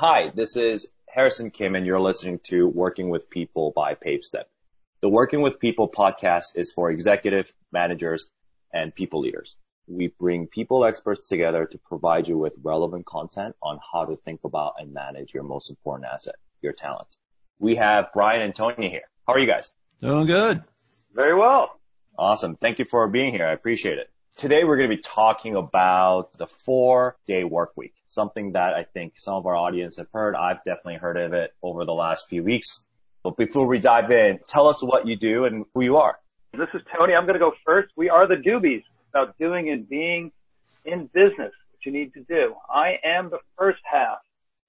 Hi, 0.00 0.30
this 0.32 0.54
is 0.54 0.86
Harrison 1.08 1.50
Kim 1.50 1.74
and 1.74 1.84
you're 1.84 1.98
listening 1.98 2.38
to 2.44 2.68
Working 2.68 3.08
with 3.08 3.28
People 3.28 3.72
by 3.74 3.96
PaveStep. 3.96 4.44
The 5.02 5.08
Working 5.08 5.40
with 5.42 5.58
People 5.58 5.88
podcast 5.88 6.54
is 6.54 6.70
for 6.70 6.88
executive 6.88 7.52
managers 7.72 8.30
and 8.72 8.94
people 8.94 9.22
leaders. 9.22 9.56
We 9.88 10.14
bring 10.20 10.46
people 10.46 10.84
experts 10.84 11.26
together 11.26 11.66
to 11.66 11.78
provide 11.78 12.28
you 12.28 12.38
with 12.38 12.54
relevant 12.62 13.06
content 13.06 13.56
on 13.60 13.80
how 13.92 14.04
to 14.04 14.14
think 14.14 14.44
about 14.44 14.74
and 14.78 14.94
manage 14.94 15.34
your 15.34 15.42
most 15.42 15.68
important 15.68 16.08
asset, 16.14 16.36
your 16.62 16.74
talent. 16.74 17.08
We 17.58 17.74
have 17.74 18.12
Brian 18.14 18.42
and 18.42 18.54
Tony 18.54 18.90
here. 18.90 19.10
How 19.26 19.32
are 19.32 19.40
you 19.40 19.48
guys? 19.48 19.72
Doing 20.00 20.26
good. 20.26 20.62
Very 21.12 21.36
well. 21.36 21.70
Awesome. 22.16 22.54
Thank 22.54 22.78
you 22.78 22.84
for 22.84 23.08
being 23.08 23.32
here. 23.32 23.48
I 23.48 23.52
appreciate 23.52 23.98
it. 23.98 24.08
Today 24.36 24.62
we're 24.62 24.76
going 24.76 24.90
to 24.90 24.94
be 24.94 25.02
talking 25.02 25.56
about 25.56 26.38
the 26.38 26.46
four 26.46 27.16
day 27.26 27.42
work 27.42 27.72
week, 27.74 27.94
something 28.08 28.52
that 28.52 28.74
I 28.74 28.84
think 28.84 29.14
some 29.18 29.34
of 29.34 29.46
our 29.46 29.56
audience 29.56 29.96
have 29.96 30.08
heard. 30.12 30.34
I've 30.34 30.64
definitely 30.64 30.96
heard 30.96 31.16
of 31.16 31.32
it 31.32 31.52
over 31.62 31.84
the 31.84 31.92
last 31.92 32.28
few 32.28 32.42
weeks. 32.42 32.84
But 33.22 33.36
before 33.36 33.66
we 33.66 33.78
dive 33.78 34.10
in, 34.10 34.38
tell 34.46 34.68
us 34.68 34.82
what 34.82 35.06
you 35.06 35.16
do 35.16 35.44
and 35.44 35.64
who 35.74 35.82
you 35.82 35.96
are. 35.96 36.18
This 36.52 36.68
is 36.74 36.80
Tony. 36.96 37.14
I'm 37.14 37.24
going 37.24 37.34
to 37.34 37.40
go 37.40 37.52
first. 37.64 37.90
We 37.96 38.08
are 38.08 38.26
the 38.26 38.36
doobies 38.36 38.82
about 39.10 39.36
doing 39.38 39.70
and 39.70 39.88
being 39.88 40.32
in 40.84 41.06
business, 41.12 41.52
what 41.70 41.84
you 41.84 41.92
need 41.92 42.14
to 42.14 42.20
do. 42.22 42.54
I 42.68 42.94
am 43.04 43.30
the 43.30 43.38
first 43.56 43.80
half. 43.84 44.18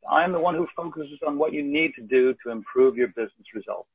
I'm 0.10 0.32
the 0.32 0.40
one 0.40 0.56
who 0.56 0.68
focuses 0.76 1.20
on 1.26 1.38
what 1.38 1.54
you 1.54 1.64
need 1.64 1.94
to 1.96 2.02
do 2.02 2.36
to 2.44 2.52
improve 2.52 2.98
your 2.98 3.08
business 3.10 3.48
results. 3.54 3.90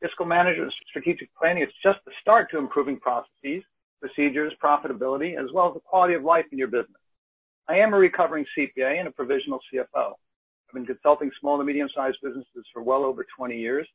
Fiscal 0.00 0.26
management, 0.26 0.72
strategic 0.88 1.28
planning 1.36 1.62
is 1.64 1.72
just 1.82 1.98
the 2.04 2.12
start 2.20 2.50
to 2.52 2.58
improving 2.58 3.00
processes, 3.00 3.64
procedures, 4.00 4.52
profitability, 4.62 5.36
as 5.36 5.50
well 5.52 5.68
as 5.68 5.74
the 5.74 5.80
quality 5.80 6.14
of 6.14 6.22
life 6.22 6.44
in 6.52 6.58
your 6.58 6.68
business. 6.68 6.97
I 7.68 7.78
am 7.78 7.92
a 7.92 7.98
recovering 7.98 8.46
CPA 8.56 8.98
and 8.98 9.08
a 9.08 9.10
provisional 9.10 9.60
CFO. 9.72 10.12
I've 10.12 10.74
been 10.74 10.86
consulting 10.86 11.30
small 11.38 11.58
to 11.58 11.64
medium-sized 11.64 12.16
businesses 12.22 12.64
for 12.72 12.82
well 12.82 13.04
over 13.04 13.26
20 13.36 13.58
years. 13.58 13.86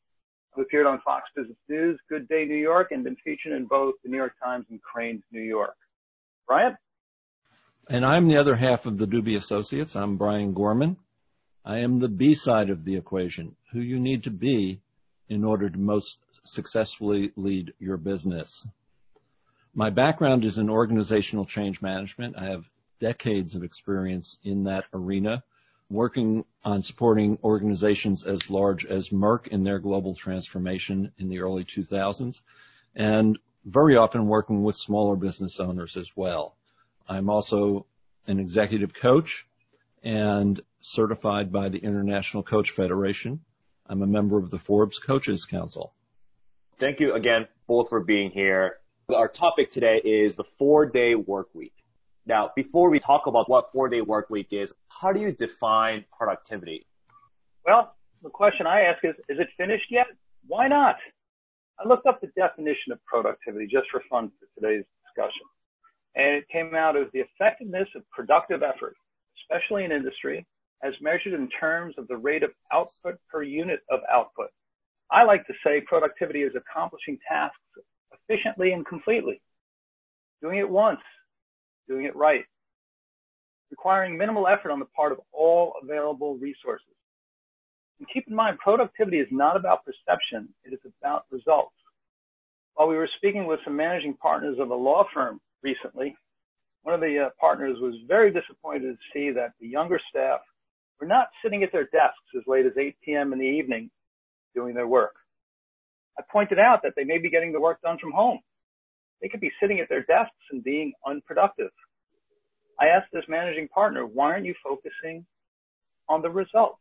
I've 0.56 0.62
appeared 0.62 0.86
on 0.86 1.00
Fox 1.04 1.24
Business 1.34 1.56
News, 1.68 1.98
Good 2.08 2.28
Day 2.28 2.44
New 2.44 2.54
York, 2.54 2.92
and 2.92 3.02
been 3.02 3.16
featured 3.24 3.52
in 3.52 3.66
both 3.66 3.94
the 4.04 4.10
New 4.10 4.16
York 4.16 4.34
Times 4.42 4.66
and 4.70 4.80
Crain's 4.80 5.24
New 5.32 5.42
York. 5.42 5.74
Brian? 6.46 6.76
And 7.90 8.04
I'm 8.06 8.28
the 8.28 8.36
other 8.36 8.54
half 8.54 8.86
of 8.86 8.96
the 8.96 9.08
Do-Be 9.08 9.34
Associates. 9.34 9.96
I'm 9.96 10.16
Brian 10.16 10.54
Gorman. 10.54 10.96
I 11.64 11.80
am 11.80 11.98
the 11.98 12.08
B 12.08 12.34
side 12.34 12.70
of 12.70 12.84
the 12.84 12.96
equation, 12.96 13.56
who 13.72 13.80
you 13.80 13.98
need 13.98 14.24
to 14.24 14.30
be 14.30 14.80
in 15.28 15.44
order 15.44 15.68
to 15.68 15.78
most 15.78 16.18
successfully 16.44 17.32
lead 17.36 17.72
your 17.80 17.96
business. 17.96 18.66
My 19.74 19.90
background 19.90 20.44
is 20.44 20.58
in 20.58 20.70
organizational 20.70 21.44
change 21.44 21.82
management. 21.82 22.36
I 22.38 22.44
have 22.44 22.68
decades 23.00 23.54
of 23.54 23.62
experience 23.62 24.38
in 24.42 24.64
that 24.64 24.84
arena, 24.92 25.42
working 25.90 26.44
on 26.64 26.82
supporting 26.82 27.38
organizations 27.44 28.24
as 28.24 28.50
large 28.50 28.84
as 28.84 29.10
Merck 29.10 29.48
in 29.48 29.64
their 29.64 29.78
global 29.78 30.14
transformation 30.14 31.12
in 31.18 31.28
the 31.28 31.40
early 31.40 31.64
2000s, 31.64 32.40
and 32.94 33.38
very 33.64 33.96
often 33.96 34.26
working 34.26 34.62
with 34.62 34.76
smaller 34.76 35.16
business 35.16 35.60
owners 35.60 35.96
as 35.96 36.10
well. 36.16 36.56
I'm 37.08 37.30
also 37.30 37.86
an 38.26 38.40
executive 38.40 38.94
coach 38.94 39.46
and 40.02 40.60
certified 40.80 41.50
by 41.50 41.68
the 41.68 41.78
International 41.78 42.42
Coach 42.42 42.70
Federation. 42.70 43.40
I'm 43.86 44.02
a 44.02 44.06
member 44.06 44.38
of 44.38 44.50
the 44.50 44.58
Forbes 44.58 44.98
Coaches 44.98 45.44
Council. 45.44 45.92
Thank 46.78 47.00
you 47.00 47.14
again 47.14 47.46
both 47.66 47.88
for 47.88 48.00
being 48.00 48.30
here. 48.30 48.78
Our 49.08 49.28
topic 49.28 49.70
today 49.70 50.00
is 50.04 50.34
the 50.34 50.44
four 50.44 50.86
day 50.86 51.14
work 51.14 51.48
week. 51.54 51.83
Now, 52.26 52.50
before 52.56 52.88
we 52.88 53.00
talk 53.00 53.26
about 53.26 53.50
what 53.50 53.70
four 53.72 53.88
day 53.88 54.00
work 54.00 54.30
week 54.30 54.48
is, 54.50 54.74
how 54.88 55.12
do 55.12 55.20
you 55.20 55.32
define 55.32 56.04
productivity? 56.16 56.86
Well, 57.66 57.94
the 58.22 58.30
question 58.30 58.66
I 58.66 58.82
ask 58.82 59.04
is, 59.04 59.14
is 59.28 59.38
it 59.38 59.48
finished 59.58 59.86
yet? 59.90 60.06
Why 60.46 60.68
not? 60.68 60.96
I 61.78 61.86
looked 61.86 62.06
up 62.06 62.20
the 62.20 62.30
definition 62.36 62.92
of 62.92 63.04
productivity 63.04 63.66
just 63.66 63.86
for 63.90 64.02
fun 64.08 64.30
for 64.38 64.46
today's 64.58 64.84
discussion. 65.06 65.42
And 66.14 66.36
it 66.36 66.48
came 66.48 66.74
out 66.74 66.96
as 66.96 67.06
the 67.12 67.20
effectiveness 67.20 67.88
of 67.96 68.08
productive 68.10 68.62
effort, 68.62 68.94
especially 69.42 69.84
in 69.84 69.92
industry, 69.92 70.46
as 70.82 70.94
measured 71.00 71.34
in 71.34 71.48
terms 71.48 71.94
of 71.98 72.08
the 72.08 72.16
rate 72.16 72.42
of 72.42 72.50
output 72.72 73.16
per 73.30 73.42
unit 73.42 73.80
of 73.90 74.00
output. 74.10 74.48
I 75.10 75.24
like 75.24 75.46
to 75.46 75.54
say 75.64 75.82
productivity 75.82 76.42
is 76.42 76.52
accomplishing 76.56 77.18
tasks 77.28 77.58
efficiently 78.12 78.72
and 78.72 78.86
completely, 78.86 79.42
doing 80.40 80.58
it 80.58 80.68
once, 80.68 81.00
doing 81.88 82.04
it 82.04 82.16
right, 82.16 82.44
requiring 83.70 84.16
minimal 84.16 84.46
effort 84.48 84.70
on 84.70 84.78
the 84.78 84.86
part 84.86 85.12
of 85.12 85.20
all 85.32 85.74
available 85.82 86.36
resources. 86.36 86.86
And 87.98 88.08
keep 88.12 88.26
in 88.28 88.34
mind, 88.34 88.58
productivity 88.58 89.18
is 89.18 89.28
not 89.30 89.56
about 89.56 89.84
perception, 89.84 90.48
it 90.64 90.72
is 90.72 90.80
about 91.00 91.24
results. 91.30 91.74
While 92.74 92.88
we 92.88 92.96
were 92.96 93.08
speaking 93.16 93.46
with 93.46 93.60
some 93.64 93.76
managing 93.76 94.14
partners 94.14 94.58
of 94.58 94.70
a 94.70 94.74
law 94.74 95.04
firm 95.14 95.40
recently, 95.62 96.16
one 96.82 96.94
of 96.94 97.00
the 97.00 97.26
uh, 97.26 97.30
partners 97.40 97.78
was 97.80 97.94
very 98.06 98.32
disappointed 98.32 98.96
to 98.96 98.98
see 99.12 99.30
that 99.32 99.52
the 99.60 99.66
younger 99.66 100.00
staff 100.10 100.40
were 101.00 101.06
not 101.06 101.28
sitting 101.42 101.62
at 101.62 101.72
their 101.72 101.84
desks 101.84 102.18
as 102.36 102.42
late 102.46 102.66
as 102.66 102.72
8 102.78 102.96
p.m. 103.04 103.32
in 103.32 103.38
the 103.38 103.46
evening 103.46 103.90
doing 104.54 104.74
their 104.74 104.86
work. 104.86 105.14
I 106.18 106.22
pointed 106.30 106.58
out 106.58 106.80
that 106.82 106.92
they 106.96 107.04
may 107.04 107.18
be 107.18 107.30
getting 107.30 107.52
the 107.52 107.60
work 107.60 107.80
done 107.82 107.98
from 108.00 108.12
home. 108.12 108.40
They 109.20 109.28
could 109.28 109.40
be 109.40 109.52
sitting 109.60 109.80
at 109.80 109.88
their 109.88 110.02
desks 110.02 110.34
and 110.50 110.62
being 110.62 110.92
unproductive. 111.06 111.70
I 112.80 112.86
asked 112.86 113.12
this 113.12 113.24
managing 113.28 113.68
partner, 113.68 114.06
why 114.06 114.32
aren't 114.32 114.46
you 114.46 114.54
focusing 114.62 115.24
on 116.08 116.22
the 116.22 116.30
results? 116.30 116.80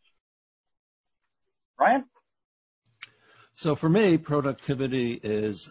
Ryan? 1.80 2.06
So 3.56 3.76
for 3.76 3.90
me, 3.90 4.18
productivity 4.18 5.14
is 5.14 5.70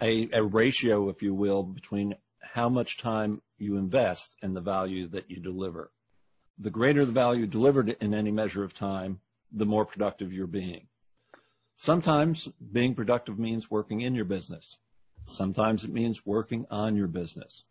a, 0.00 0.28
a 0.32 0.42
ratio, 0.42 1.08
if 1.10 1.22
you 1.22 1.34
will, 1.34 1.62
between 1.62 2.14
how 2.40 2.68
much 2.68 2.96
time 2.96 3.42
you 3.58 3.76
invest 3.76 4.36
and 4.42 4.56
the 4.56 4.60
value 4.60 5.08
that 5.08 5.30
you 5.30 5.40
deliver 5.40 5.90
the 6.58 6.70
greater 6.70 7.04
the 7.04 7.12
value 7.12 7.46
delivered 7.46 7.90
in 8.00 8.14
any 8.14 8.30
measure 8.30 8.64
of 8.64 8.72
time, 8.72 9.20
the 9.52 9.66
more 9.66 9.84
productive 9.84 10.32
you're 10.32 10.46
being. 10.46 10.86
Sometimes 11.76 12.48
being 12.72 12.94
productive 12.94 13.38
means 13.38 13.70
working 13.70 14.00
in 14.00 14.14
your 14.14 14.24
business. 14.24 14.78
Sometimes 15.26 15.84
it 15.84 15.92
means 15.92 16.24
working 16.24 16.66
on 16.70 16.96
your 16.96 17.08
business. 17.08 17.64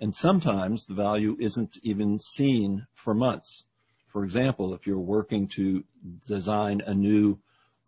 And 0.00 0.14
sometimes 0.14 0.86
the 0.86 0.94
value 0.94 1.36
isn't 1.38 1.78
even 1.82 2.18
seen 2.20 2.86
for 2.94 3.14
months. 3.14 3.64
For 4.08 4.24
example, 4.24 4.74
if 4.74 4.86
you're 4.86 4.98
working 4.98 5.48
to 5.56 5.84
design 6.26 6.82
a 6.86 6.94
new 6.94 7.38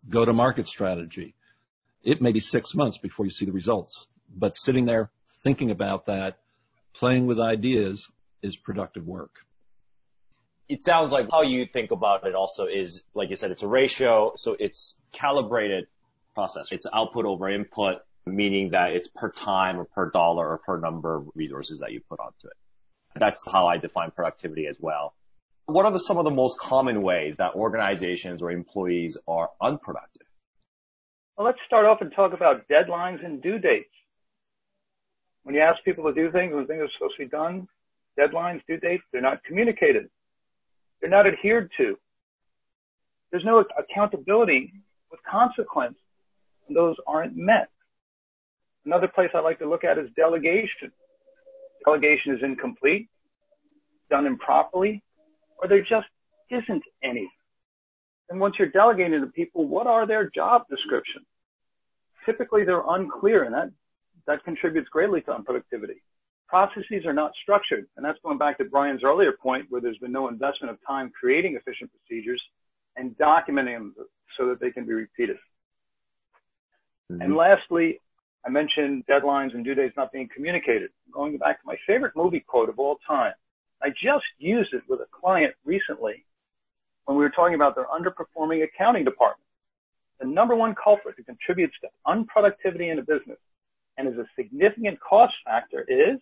go-to-market 0.07 0.67
strategy, 0.67 1.35
it 2.03 2.21
may 2.21 2.31
be 2.31 2.39
six 2.39 2.73
months 2.73 2.97
before 2.97 3.25
you 3.25 3.31
see 3.31 3.45
the 3.45 3.51
results. 3.51 4.07
But 4.33 4.55
sitting 4.55 4.85
there 4.85 5.11
thinking 5.43 5.71
about 5.71 6.05
that, 6.05 6.39
playing 6.93 7.27
with 7.27 7.39
ideas 7.39 8.07
is 8.41 8.55
productive 8.55 9.05
work 9.05 9.39
it 10.69 10.85
sounds 10.85 11.11
like 11.11 11.29
how 11.31 11.41
you 11.41 11.65
think 11.65 11.89
about 11.89 12.25
it 12.27 12.35
also 12.35 12.67
is, 12.67 13.03
like 13.15 13.31
you 13.31 13.35
said, 13.35 13.49
it's 13.49 13.63
a 13.63 13.67
ratio, 13.67 14.33
so 14.37 14.55
it's 14.57 14.95
calibrated 15.11 15.87
process. 16.35 16.71
It's 16.71 16.85
output 16.93 17.25
over 17.25 17.49
input, 17.49 18.03
meaning 18.35 18.71
that 18.71 18.91
it's 18.91 19.07
per 19.07 19.31
time 19.31 19.79
or 19.79 19.85
per 19.85 20.09
dollar 20.11 20.47
or 20.47 20.57
per 20.59 20.79
number 20.79 21.15
of 21.15 21.29
resources 21.35 21.79
that 21.79 21.91
you 21.91 22.01
put 22.09 22.19
onto 22.19 22.47
it. 22.47 22.53
That's 23.15 23.45
how 23.49 23.67
I 23.67 23.77
define 23.77 24.11
productivity 24.11 24.67
as 24.67 24.77
well. 24.79 25.13
What 25.65 25.85
are 25.85 25.91
the, 25.91 25.99
some 25.99 26.17
of 26.17 26.25
the 26.25 26.31
most 26.31 26.59
common 26.59 27.01
ways 27.01 27.35
that 27.37 27.53
organizations 27.55 28.41
or 28.41 28.51
employees 28.51 29.17
are 29.27 29.49
unproductive? 29.61 30.25
Well, 31.37 31.45
let's 31.45 31.59
start 31.65 31.85
off 31.85 32.01
and 32.01 32.11
talk 32.13 32.33
about 32.33 32.67
deadlines 32.67 33.23
and 33.23 33.41
due 33.41 33.59
dates. 33.59 33.89
When 35.43 35.55
you 35.55 35.61
ask 35.61 35.83
people 35.83 36.05
to 36.05 36.13
do 36.13 36.31
things 36.31 36.53
when 36.53 36.67
things 36.67 36.81
are 36.81 36.89
supposed 36.97 37.15
to 37.17 37.25
be 37.25 37.29
done, 37.29 37.67
deadlines, 38.19 38.61
due 38.67 38.77
dates, 38.77 39.03
they're 39.11 39.21
not 39.21 39.43
communicated. 39.43 40.09
They're 40.99 41.09
not 41.09 41.27
adhered 41.27 41.71
to. 41.77 41.97
There's 43.31 43.45
no 43.45 43.63
accountability 43.77 44.73
with 45.11 45.19
consequence 45.29 45.97
when 46.65 46.75
those 46.75 46.95
aren't 47.07 47.35
met. 47.35 47.69
Another 48.85 49.07
place 49.07 49.29
I 49.33 49.39
like 49.39 49.59
to 49.59 49.69
look 49.69 49.83
at 49.83 49.97
is 49.97 50.09
delegation. 50.15 50.91
Delegation 51.85 52.35
is 52.35 52.39
incomplete, 52.43 53.09
done 54.09 54.25
improperly, 54.25 55.03
or 55.57 55.67
there 55.67 55.81
just 55.81 56.07
isn't 56.49 56.83
any. 57.03 57.29
And 58.29 58.39
once 58.39 58.55
you're 58.59 58.69
delegating 58.69 59.21
to 59.21 59.27
people, 59.27 59.67
what 59.67 59.87
are 59.87 60.05
their 60.05 60.29
job 60.29 60.63
descriptions? 60.69 61.25
Typically, 62.25 62.63
they're 62.63 62.83
unclear, 62.87 63.43
and 63.43 63.53
that, 63.53 63.71
that 64.27 64.43
contributes 64.43 64.89
greatly 64.89 65.21
to 65.21 65.31
unproductivity 65.31 66.01
processes 66.49 67.05
are 67.05 67.13
not 67.13 67.31
structured. 67.41 67.85
And 67.95 68.03
that's 68.03 68.17
going 68.23 68.39
back 68.39 68.57
to 68.57 68.65
Brian's 68.65 69.03
earlier 69.03 69.31
point 69.31 69.67
where 69.69 69.79
there's 69.79 69.99
been 69.99 70.11
no 70.11 70.27
investment 70.27 70.71
of 70.71 70.79
time 70.85 71.11
creating 71.17 71.55
efficient 71.55 71.91
procedures 71.91 72.41
and 72.95 73.15
documenting 73.17 73.77
them 73.77 73.95
so 74.37 74.47
that 74.49 74.59
they 74.59 74.71
can 74.71 74.85
be 74.85 74.93
repeated. 74.93 75.37
Mm-hmm. 77.11 77.21
And 77.21 77.35
lastly, 77.35 78.01
I 78.45 78.49
mentioned 78.49 79.05
deadlines 79.07 79.53
and 79.53 79.63
due 79.65 79.75
dates 79.75 79.95
not 79.97 80.11
being 80.11 80.29
communicated. 80.33 80.91
Going 81.11 81.37
back 81.37 81.61
to 81.61 81.67
my 81.67 81.75
favorite 81.85 82.13
movie 82.15 82.39
quote 82.39 82.69
of 82.69 82.79
all 82.79 82.97
time. 83.05 83.33
I 83.81 83.89
just 83.89 84.25
used 84.37 84.73
it 84.73 84.83
with 84.87 84.99
a 84.99 85.07
client 85.11 85.53
recently 85.65 86.25
when 87.05 87.17
we 87.17 87.23
were 87.23 87.29
talking 87.29 87.55
about 87.55 87.75
their 87.75 87.85
underperforming 87.85 88.63
accounting 88.63 89.03
department. 89.03 89.45
The 90.19 90.27
number 90.27 90.55
one 90.55 90.75
culprit 90.81 91.15
who 91.17 91.23
contributes 91.23 91.75
to 91.81 91.87
unproductivity 92.05 92.91
in 92.91 92.99
a 92.99 93.01
business 93.01 93.37
and 93.97 94.07
is 94.07 94.17
a 94.17 94.25
significant 94.35 94.99
cost 94.99 95.33
factor 95.45 95.85
is 95.87 96.19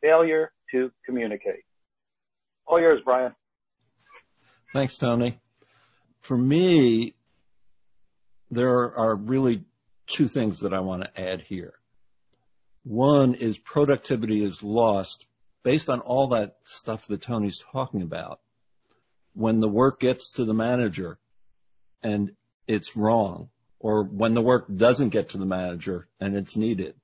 failure 0.00 0.52
to 0.70 0.90
communicate. 1.04 1.64
All 2.66 2.80
yours, 2.80 3.00
Brian. 3.04 3.34
Thanks, 4.72 4.96
Tony. 4.96 5.38
For 6.20 6.36
me, 6.36 7.14
there 8.50 8.96
are 8.96 9.14
really 9.14 9.64
two 10.06 10.28
things 10.28 10.60
that 10.60 10.74
I 10.74 10.80
want 10.80 11.02
to 11.02 11.20
add 11.20 11.40
here. 11.40 11.74
One 12.84 13.34
is 13.34 13.58
productivity 13.58 14.44
is 14.44 14.62
lost 14.62 15.26
based 15.62 15.88
on 15.88 16.00
all 16.00 16.28
that 16.28 16.56
stuff 16.64 17.06
that 17.06 17.22
Tony's 17.22 17.62
talking 17.72 18.02
about. 18.02 18.40
When 19.32 19.60
the 19.60 19.68
work 19.68 20.00
gets 20.00 20.32
to 20.32 20.44
the 20.44 20.54
manager 20.54 21.18
and 22.02 22.32
it's 22.66 22.96
wrong, 22.96 23.48
or 23.84 24.04
when 24.04 24.32
the 24.32 24.42
work 24.42 24.66
doesn't 24.74 25.10
get 25.10 25.30
to 25.30 25.38
the 25.38 25.44
manager 25.44 26.08
and 26.18 26.34
it's 26.36 26.56
needed. 26.56 26.94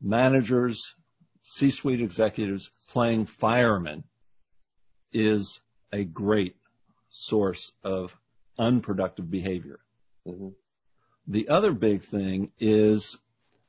Managers, 0.00 0.94
C-suite 1.42 2.00
executives 2.00 2.68
playing 2.90 3.26
firemen 3.26 4.02
is 5.12 5.60
a 5.92 6.02
great 6.04 6.56
source 7.10 7.70
of 7.84 8.16
unproductive 8.58 9.30
behavior. 9.30 9.78
Mm-hmm. 10.26 10.48
The 11.28 11.50
other 11.50 11.72
big 11.72 12.02
thing 12.02 12.52
is 12.58 13.18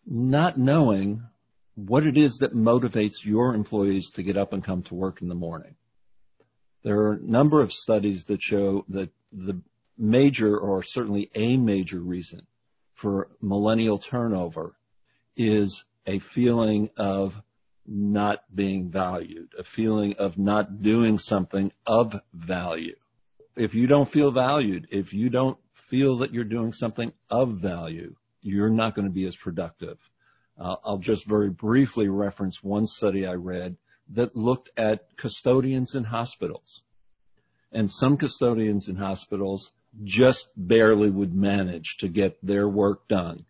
not 0.05 0.57
knowing 0.57 1.23
what 1.75 2.05
it 2.05 2.17
is 2.17 2.37
that 2.37 2.53
motivates 2.53 3.25
your 3.25 3.53
employees 3.53 4.11
to 4.11 4.23
get 4.23 4.37
up 4.37 4.53
and 4.53 4.63
come 4.63 4.83
to 4.83 4.95
work 4.95 5.21
in 5.21 5.27
the 5.27 5.35
morning. 5.35 5.75
There 6.83 6.99
are 6.99 7.13
a 7.13 7.21
number 7.21 7.61
of 7.61 7.73
studies 7.73 8.25
that 8.27 8.41
show 8.41 8.85
that 8.89 9.11
the 9.33 9.61
major 9.97 10.57
or 10.57 10.83
certainly 10.83 11.29
a 11.35 11.57
major 11.57 11.99
reason 11.99 12.47
for 12.93 13.29
millennial 13.41 13.97
turnover 13.97 14.75
is 15.35 15.83
a 16.05 16.19
feeling 16.19 16.89
of 16.95 17.41
not 17.85 18.43
being 18.53 18.89
valued, 18.89 19.53
a 19.57 19.63
feeling 19.65 20.15
of 20.17 20.37
not 20.37 20.81
doing 20.81 21.19
something 21.19 21.73
of 21.85 22.21
value. 22.33 22.95
If 23.57 23.75
you 23.75 23.87
don't 23.87 24.07
feel 24.07 24.31
valued, 24.31 24.87
if 24.91 25.13
you 25.13 25.29
don't 25.29 25.57
feel 25.89 26.17
that 26.17 26.33
you're 26.33 26.43
doing 26.43 26.73
something 26.73 27.11
of 27.29 27.57
value, 27.57 28.15
you're 28.41 28.69
not 28.69 28.95
going 28.95 29.07
to 29.07 29.13
be 29.13 29.25
as 29.25 29.35
productive. 29.35 29.97
Uh, 30.57 30.75
I'll 30.83 30.97
just 30.97 31.25
very 31.25 31.49
briefly 31.49 32.09
reference 32.09 32.63
one 32.63 32.87
study 32.87 33.25
I 33.25 33.35
read 33.35 33.77
that 34.09 34.35
looked 34.35 34.69
at 34.77 35.15
custodians 35.17 35.95
in 35.95 36.03
hospitals. 36.03 36.81
And 37.71 37.91
some 37.91 38.17
custodians 38.17 38.89
in 38.89 38.95
hospitals 38.95 39.71
just 40.03 40.47
barely 40.55 41.09
would 41.09 41.33
manage 41.33 41.97
to 41.97 42.07
get 42.07 42.37
their 42.45 42.67
work 42.67 43.07
done 43.07 43.45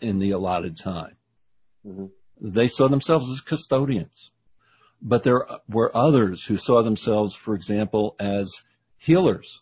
in 0.00 0.18
the 0.18 0.32
allotted 0.32 0.76
time. 0.76 1.16
Mm-hmm. 1.86 2.06
They 2.40 2.68
saw 2.68 2.88
themselves 2.88 3.30
as 3.30 3.40
custodians. 3.40 4.30
But 5.02 5.24
there 5.24 5.46
were 5.68 5.94
others 5.94 6.44
who 6.44 6.56
saw 6.56 6.82
themselves, 6.82 7.34
for 7.34 7.54
example, 7.54 8.16
as 8.18 8.62
healers. 8.98 9.60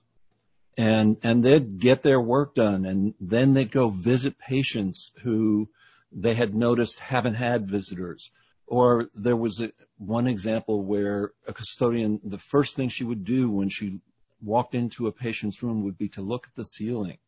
And, 0.76 1.18
and 1.22 1.44
they'd 1.44 1.78
get 1.78 2.02
their 2.02 2.20
work 2.20 2.54
done 2.54 2.84
and 2.84 3.14
then 3.20 3.54
they'd 3.54 3.70
go 3.70 3.90
visit 3.90 4.38
patients 4.38 5.12
who 5.22 5.68
they 6.10 6.34
had 6.34 6.54
noticed 6.54 6.98
haven't 6.98 7.34
had 7.34 7.68
visitors. 7.68 8.30
Or 8.66 9.08
there 9.14 9.36
was 9.36 9.60
a, 9.60 9.70
one 9.98 10.26
example 10.26 10.82
where 10.82 11.32
a 11.46 11.52
custodian, 11.52 12.20
the 12.24 12.38
first 12.38 12.76
thing 12.76 12.88
she 12.88 13.04
would 13.04 13.24
do 13.24 13.50
when 13.50 13.68
she 13.68 14.00
walked 14.42 14.74
into 14.74 15.06
a 15.06 15.12
patient's 15.12 15.62
room 15.62 15.84
would 15.84 15.98
be 15.98 16.08
to 16.10 16.22
look 16.22 16.46
at 16.46 16.54
the 16.54 16.64
ceiling. 16.64 17.18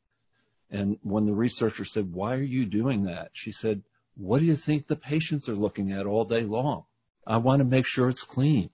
And 0.70 0.98
when 1.02 1.26
the 1.26 1.34
researcher 1.34 1.84
said, 1.84 2.12
why 2.12 2.34
are 2.34 2.42
you 2.42 2.66
doing 2.66 3.04
that? 3.04 3.30
She 3.32 3.52
said, 3.52 3.82
what 4.16 4.40
do 4.40 4.44
you 4.44 4.56
think 4.56 4.86
the 4.86 4.96
patients 4.96 5.48
are 5.48 5.54
looking 5.54 5.92
at 5.92 6.06
all 6.06 6.24
day 6.24 6.42
long? 6.42 6.84
I 7.26 7.38
want 7.38 7.60
to 7.60 7.64
make 7.64 7.86
sure 7.86 8.08
it's 8.08 8.24
clean. 8.24 8.70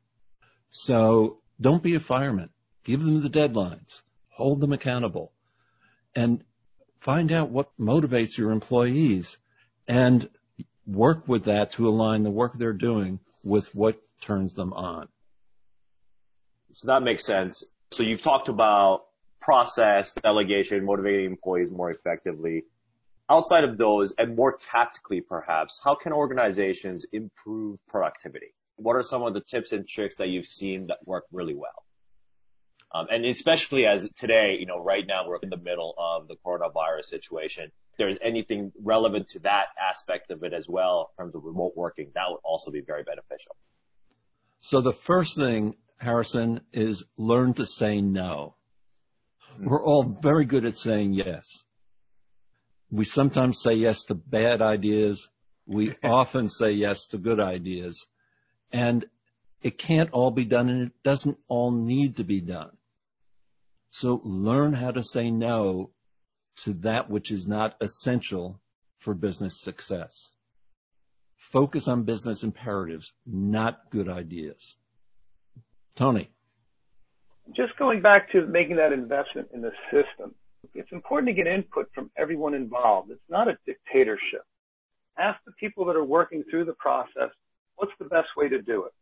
So 0.70 1.40
don't 1.60 1.82
be 1.82 1.94
a 1.94 2.00
fireman. 2.00 2.50
Give 2.84 3.02
them 3.02 3.22
the 3.22 3.28
deadlines. 3.28 4.02
Hold 4.42 4.60
them 4.60 4.72
accountable. 4.72 5.32
And 6.16 6.42
find 6.98 7.30
out 7.30 7.50
what 7.50 7.70
motivates 7.78 8.36
your 8.36 8.50
employees 8.50 9.38
and 9.86 10.28
work 10.84 11.28
with 11.28 11.44
that 11.44 11.70
to 11.74 11.88
align 11.88 12.24
the 12.24 12.30
work 12.32 12.58
they're 12.58 12.72
doing 12.72 13.20
with 13.44 13.72
what 13.72 14.02
turns 14.20 14.54
them 14.54 14.72
on. 14.72 15.06
So 16.72 16.88
that 16.88 17.04
makes 17.04 17.24
sense. 17.24 17.62
So 17.92 18.02
you've 18.02 18.22
talked 18.22 18.48
about 18.48 19.02
process, 19.40 20.12
delegation, 20.12 20.84
motivating 20.84 21.26
employees 21.26 21.70
more 21.70 21.92
effectively. 21.92 22.64
Outside 23.30 23.62
of 23.62 23.78
those, 23.78 24.12
and 24.18 24.34
more 24.34 24.56
tactically 24.56 25.20
perhaps, 25.20 25.80
how 25.84 25.94
can 25.94 26.12
organizations 26.12 27.06
improve 27.12 27.78
productivity? 27.86 28.54
What 28.74 28.96
are 28.96 29.02
some 29.02 29.22
of 29.22 29.34
the 29.34 29.40
tips 29.40 29.70
and 29.70 29.86
tricks 29.86 30.16
that 30.16 30.30
you've 30.30 30.46
seen 30.46 30.88
that 30.88 30.98
work 31.06 31.26
really 31.30 31.54
well? 31.54 31.84
Um, 32.94 33.06
and 33.10 33.24
especially 33.24 33.86
as 33.86 34.08
today, 34.18 34.56
you 34.60 34.66
know, 34.66 34.78
right 34.78 35.04
now 35.06 35.26
we're 35.26 35.38
in 35.42 35.48
the 35.48 35.56
middle 35.56 35.94
of 35.96 36.28
the 36.28 36.36
coronavirus 36.44 37.04
situation. 37.04 37.64
If 37.92 37.98
there's 37.98 38.18
anything 38.22 38.72
relevant 38.82 39.30
to 39.30 39.38
that 39.40 39.66
aspect 39.80 40.30
of 40.30 40.42
it 40.42 40.52
as 40.52 40.66
well 40.68 41.10
in 41.18 41.24
terms 41.24 41.34
of 41.34 41.44
remote 41.44 41.72
working, 41.74 42.10
that 42.14 42.24
would 42.28 42.40
also 42.44 42.70
be 42.70 42.80
very 42.80 43.02
beneficial. 43.02 43.56
So 44.60 44.82
the 44.82 44.92
first 44.92 45.36
thing 45.36 45.74
Harrison, 46.02 46.60
is 46.72 47.04
learn 47.16 47.54
to 47.54 47.66
say 47.66 48.00
no. 48.00 48.56
Mm-hmm. 49.54 49.68
We're 49.68 49.84
all 49.84 50.02
very 50.20 50.44
good 50.44 50.64
at 50.64 50.78
saying 50.78 51.14
yes. 51.14 51.44
We 52.90 53.04
sometimes 53.04 53.60
say 53.62 53.74
yes 53.74 54.04
to 54.04 54.14
bad 54.14 54.60
ideas. 54.60 55.28
We 55.66 55.94
often 56.04 56.50
say 56.50 56.72
yes 56.72 57.06
to 57.08 57.18
good 57.18 57.40
ideas. 57.40 58.04
And 58.72 59.04
it 59.62 59.78
can't 59.78 60.10
all 60.10 60.32
be 60.32 60.44
done 60.44 60.70
and 60.70 60.82
it 60.88 60.92
doesn't 61.04 61.38
all 61.46 61.70
need 61.70 62.16
to 62.16 62.24
be 62.24 62.40
done. 62.40 62.70
So 63.92 64.22
learn 64.24 64.72
how 64.72 64.90
to 64.90 65.04
say 65.04 65.30
no 65.30 65.90
to 66.64 66.72
that 66.80 67.10
which 67.10 67.30
is 67.30 67.46
not 67.46 67.76
essential 67.80 68.58
for 68.98 69.12
business 69.12 69.60
success. 69.60 70.30
Focus 71.36 71.88
on 71.88 72.04
business 72.04 72.42
imperatives, 72.42 73.12
not 73.26 73.90
good 73.90 74.08
ideas. 74.08 74.76
Tony. 75.94 76.30
Just 77.54 77.76
going 77.76 78.00
back 78.00 78.32
to 78.32 78.46
making 78.46 78.76
that 78.76 78.94
investment 78.94 79.48
in 79.52 79.60
the 79.60 79.72
system, 79.90 80.34
it's 80.74 80.90
important 80.90 81.28
to 81.28 81.34
get 81.34 81.46
input 81.46 81.90
from 81.94 82.10
everyone 82.16 82.54
involved. 82.54 83.10
It's 83.10 83.20
not 83.28 83.48
a 83.48 83.58
dictatorship. 83.66 84.44
Ask 85.18 85.38
the 85.44 85.52
people 85.52 85.84
that 85.86 85.96
are 85.96 86.04
working 86.04 86.44
through 86.50 86.64
the 86.64 86.74
process, 86.74 87.30
what's 87.76 87.92
the 87.98 88.06
best 88.06 88.28
way 88.38 88.48
to 88.48 88.62
do 88.62 88.84
it? 88.84 88.92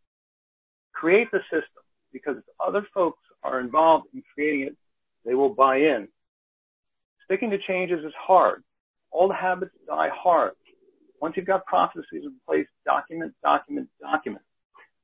Create 0.93 1.31
the 1.31 1.41
system 1.43 1.85
because 2.13 2.37
other 2.59 2.85
folks 2.93 3.21
are 3.43 3.61
involved 3.61 4.07
in 4.15 4.23
creating 4.35 4.69
it, 4.69 4.77
they 5.25 5.35
will 5.35 5.55
buy 5.55 5.77
in. 5.77 6.09
Sticking 7.25 7.51
to 7.51 7.59
changes 7.67 8.05
is 8.05 8.13
hard. 8.19 8.63
Old 9.13 9.33
habits 9.35 9.73
die 9.87 10.09
hard. 10.13 10.53
Once 11.21 11.35
you've 11.37 11.47
got 11.47 11.65
processes 11.67 12.05
in 12.13 12.35
place, 12.47 12.67
document, 12.85 13.35
document, 13.43 13.89
document. 14.01 14.43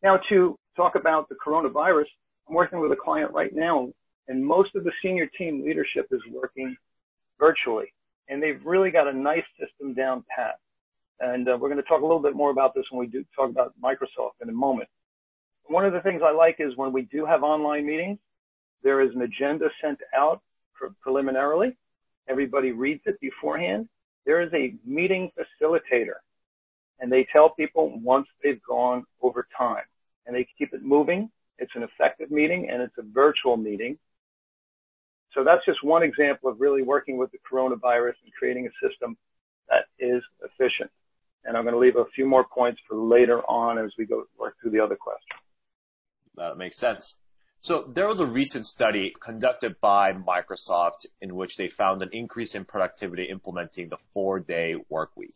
Now 0.03 0.19
to 0.29 0.59
talk 0.77 0.95
about 0.95 1.29
the 1.29 1.37
coronavirus, 1.45 2.07
I'm 2.49 2.55
working 2.55 2.81
with 2.81 2.93
a 2.93 2.97
client 2.97 3.33
right 3.33 3.55
now, 3.55 3.89
and 4.29 4.45
most 4.45 4.75
of 4.75 4.85
the 4.85 4.93
senior 5.03 5.27
team 5.39 5.65
leadership 5.65 6.07
is 6.11 6.21
working 6.33 6.77
virtually, 7.39 7.93
and 8.29 8.43
they've 8.43 8.61
really 8.65 8.91
got 8.91 9.09
a 9.09 9.13
nice 9.13 9.45
system 9.59 9.95
down 9.95 10.25
pat. 10.35 10.55
And 11.21 11.49
uh, 11.49 11.57
we're 11.59 11.69
going 11.69 11.83
to 11.83 11.89
talk 11.89 12.03
a 12.03 12.07
little 12.07 12.23
bit 12.23 12.35
more 12.35 12.51
about 12.51 12.75
this 12.75 12.85
when 12.91 13.01
we 13.01 13.07
do 13.07 13.25
talk 13.35 13.51
about 13.51 13.73
Microsoft 13.83 14.43
in 14.43 14.49
a 14.49 14.53
moment. 14.53 14.89
One 15.67 15.85
of 15.85 15.93
the 15.93 16.01
things 16.01 16.23
I 16.25 16.33
like 16.33 16.57
is 16.59 16.77
when 16.77 16.93
we 16.93 17.03
do 17.03 17.25
have 17.25 17.43
online 17.43 17.87
meetings, 17.87 18.19
there 18.87 19.01
is 19.01 19.13
an 19.17 19.23
agenda 19.23 19.69
sent 19.83 19.99
out 20.17 20.43
preliminarily. 21.03 21.77
Everybody 22.29 22.71
reads 22.71 23.03
it 23.07 23.21
beforehand. 23.21 23.89
There 24.25 24.41
is 24.41 24.53
a 24.55 24.75
meeting 24.89 25.33
facilitator 25.37 26.19
and 27.01 27.11
they 27.11 27.27
tell 27.33 27.51
people 27.51 27.99
once 27.99 28.29
they've 28.45 28.63
gone 28.63 29.05
over 29.21 29.49
time 29.59 29.83
and 30.25 30.37
they 30.37 30.47
keep 30.57 30.73
it 30.73 30.85
moving. 30.85 31.33
It's 31.59 31.73
an 31.75 31.83
effective 31.83 32.31
meeting 32.31 32.71
and 32.71 32.81
it's 32.81 32.95
a 32.97 33.03
virtual 33.03 33.57
meeting. 33.57 33.99
So 35.35 35.43
that's 35.43 35.65
just 35.67 35.83
one 35.83 36.05
example 36.05 36.49
of 36.49 36.61
really 36.61 36.83
working 36.83 37.17
with 37.17 37.33
the 37.33 37.39
coronavirus 37.39 38.15
and 38.23 38.33
creating 38.39 38.69
a 38.69 38.89
system 38.89 39.17
that 39.69 39.87
is 39.99 40.23
efficient. 40.45 40.93
And 41.45 41.57
I'm 41.57 41.65
going 41.65 41.75
to 41.75 41.81
leave 41.81 41.97
a 41.97 42.05
few 42.15 42.25
more 42.25 42.45
points 42.45 42.81
for 42.89 42.97
later 42.97 43.43
on 43.51 43.79
as 43.79 43.91
we 43.99 44.07
go 44.07 44.27
work 44.39 44.55
through 44.63 44.71
the 44.71 44.81
other 44.81 44.97
questions. 44.97 45.41
That 46.37 46.57
makes 46.57 46.77
sense. 46.77 47.17
So 47.61 47.91
there 47.93 48.07
was 48.07 48.21
a 48.21 48.27
recent 48.27 48.67
study 48.67 49.13
conducted 49.21 49.81
by 49.81 50.13
Microsoft 50.13 51.07
in 51.21 51.35
which 51.35 51.57
they 51.57 51.69
found 51.69 52.03
an 52.03 52.11
increase 52.13 52.55
in 52.55 52.65
productivity 52.65 53.29
implementing 53.31 53.89
the 53.89 53.99
four 54.15 54.39
day 54.39 54.77
work 54.89 55.11
week. 55.17 55.35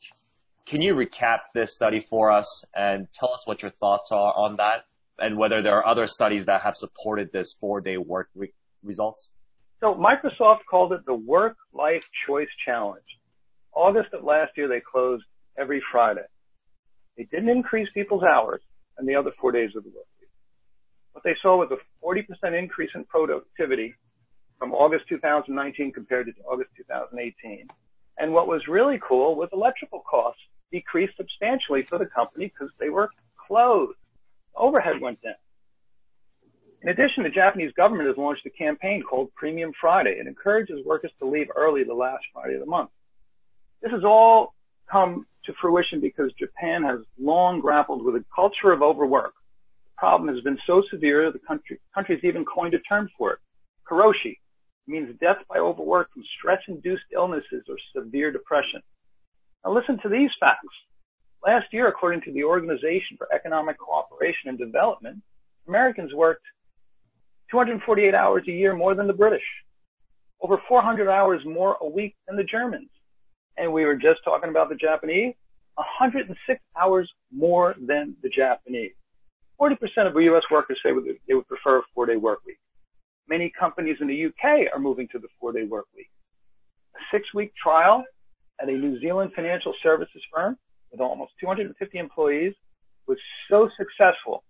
Can 0.67 0.83
you 0.83 0.95
recap 0.95 1.39
this 1.53 1.75
study 1.75 1.99
for 1.99 2.31
us 2.31 2.65
and 2.75 3.09
tell 3.12 3.33
us 3.33 3.45
what 3.45 3.62
your 3.62 3.73
thoughts 3.73 4.12
are 4.12 4.33
on 4.37 4.57
that 4.57 4.85
and 5.19 5.37
whether 5.37 5.62
there 5.62 5.75
are 5.79 5.87
other 5.87 6.07
studies 6.07 6.45
that 6.45 6.62
have 6.62 6.77
supported 6.77 7.33
this 7.33 7.57
four-day 7.61 7.97
work 7.97 8.29
week 8.35 8.55
results? 8.85 9.33
So 9.81 9.95
Microsoft 9.95 10.61
called 10.71 10.93
it 10.93 11.05
the 11.07 11.15
Work 11.15 11.57
Life 11.73 12.05
Choice 12.27 12.49
Challenge. 12.67 13.03
August 13.73 14.12
of 14.12 14.23
last 14.25 14.53
year, 14.57 14.69
they 14.69 14.81
closed 14.81 15.25
every 15.59 15.83
Friday. 15.91 16.27
They 17.17 17.25
didn't 17.25 17.49
increase 17.49 17.89
people's 17.93 18.23
hours 18.23 18.62
and 18.97 19.09
the 19.09 19.17
other 19.17 19.33
four 19.41 19.53
days 19.53 19.71
of 19.77 19.83
the 19.85 19.91
week. 19.91 20.10
What 21.12 21.25
they 21.25 21.37
saw 21.43 21.57
was 21.57 21.71
a 21.71 22.05
40% 22.05 22.59
increase 22.59 22.90
in 22.95 23.05
productivity 23.05 23.95
from 24.59 24.73
August 24.73 25.07
2019 25.09 25.93
compared 25.93 26.26
to 26.26 26.33
August 26.43 26.71
2018. 26.76 27.69
And 28.19 28.33
what 28.33 28.47
was 28.47 28.69
really 28.69 29.00
cool 29.02 29.35
was 29.35 29.49
electrical 29.52 30.02
costs 30.09 30.43
decreased 30.71 31.17
substantially 31.17 31.83
for 31.83 31.99
the 31.99 32.07
company 32.07 32.47
because 32.47 32.73
they 32.79 32.90
were 32.90 33.09
closed. 33.47 33.99
Overhead 34.55 35.00
went 35.00 35.21
down. 35.23 35.35
In 36.83 36.88
addition, 36.88 37.25
the 37.25 37.31
Japanese 37.31 37.73
government 37.73 38.09
has 38.09 38.17
launched 38.17 38.47
a 38.47 38.50
campaign 38.50 39.02
called 39.02 39.35
Premium 39.35 39.73
Friday. 39.79 40.17
It 40.19 40.26
encourages 40.26 40.85
workers 40.85 41.12
to 41.19 41.26
leave 41.26 41.49
early 41.55 41.85
the 41.85 41.95
last 41.95 42.25
Friday 42.33 42.55
of 42.55 42.61
the 42.61 42.67
month. 42.67 42.90
This 43.83 43.93
has 43.93 44.05
all 44.05 44.55
come 44.90 45.26
to 45.45 45.52
fruition 45.61 46.00
because 46.00 46.33
Japan 46.38 46.83
has 46.83 47.00
long 47.19 47.61
grappled 47.61 48.05
with 48.05 48.17
a 48.17 48.25
culture 48.35 48.73
of 48.73 48.83
overwork. 48.83 49.35
Problem 50.00 50.35
has 50.35 50.42
been 50.42 50.57
so 50.66 50.83
severe, 50.90 51.30
the 51.30 51.38
country, 51.47 51.78
country's 51.95 52.25
even 52.25 52.42
coined 52.47 52.73
a 52.73 52.78
term 52.88 53.11
for 53.19 53.33
it. 53.33 53.38
Karoshi 53.87 54.38
means 54.87 55.14
death 55.21 55.37
by 55.47 55.59
overwork 55.59 56.11
from 56.14 56.23
stress-induced 56.38 57.04
illnesses 57.12 57.64
or 57.69 57.76
severe 57.95 58.33
depression. 58.33 58.80
Now 59.62 59.75
listen 59.75 59.99
to 60.02 60.09
these 60.09 60.30
facts. 60.40 60.64
Last 61.45 61.66
year, 61.71 61.87
according 61.87 62.23
to 62.23 62.33
the 62.33 62.45
Organization 62.45 63.19
for 63.19 63.28
Economic 63.30 63.76
Cooperation 63.78 64.49
and 64.49 64.59
Development, 64.59 65.19
Americans 65.69 66.14
worked 66.14 66.47
248 67.50 68.14
hours 68.14 68.45
a 68.49 68.52
year 68.52 68.75
more 68.75 68.95
than 68.95 69.07
the 69.07 69.12
British, 69.12 69.45
over 70.40 70.57
400 70.66 71.11
hours 71.11 71.42
more 71.45 71.76
a 71.83 71.87
week 71.87 72.16
than 72.26 72.38
the 72.38 72.45
Germans. 72.45 72.88
And 73.59 73.71
we 73.71 73.85
were 73.85 73.97
just 73.97 74.25
talking 74.25 74.49
about 74.49 74.71
the 74.71 74.76
Japanese, 74.76 75.35
106 75.75 76.61
hours 76.80 77.12
more 77.30 77.75
than 77.87 78.16
the 78.23 78.30
Japanese. 78.30 78.92
40% 79.97 80.09
of 80.09 80.14
U.S. 80.20 80.42
workers 80.50 80.78
say 80.85 80.90
they 81.28 81.35
would 81.35 81.49
prefer 81.49 81.78
a 81.78 81.82
four-day 81.94 82.16
work 82.16 82.40
week. 82.47 82.59
Many 83.28 83.52
companies 83.59 83.97
in 84.00 84.09
the 84.09 84.26
UK 84.26 84.73
are 84.73 84.80
moving 84.80 85.09
to 85.12 85.18
the 85.18 85.28
four-day 85.40 85.64
work 85.64 85.87
week. 85.97 86.11
A 86.97 86.99
six-week 87.12 87.52
trial 87.62 88.04
at 88.61 88.68
a 88.68 88.73
New 88.73 89.00
Zealand 89.00 89.32
financial 89.35 89.75
services 89.82 90.23
firm 90.35 90.56
with 90.90 91.00
almost 91.00 91.32
250 91.40 91.99
employees 91.99 92.54
was 93.06 93.18
so 93.49 93.68
successful 93.76 94.42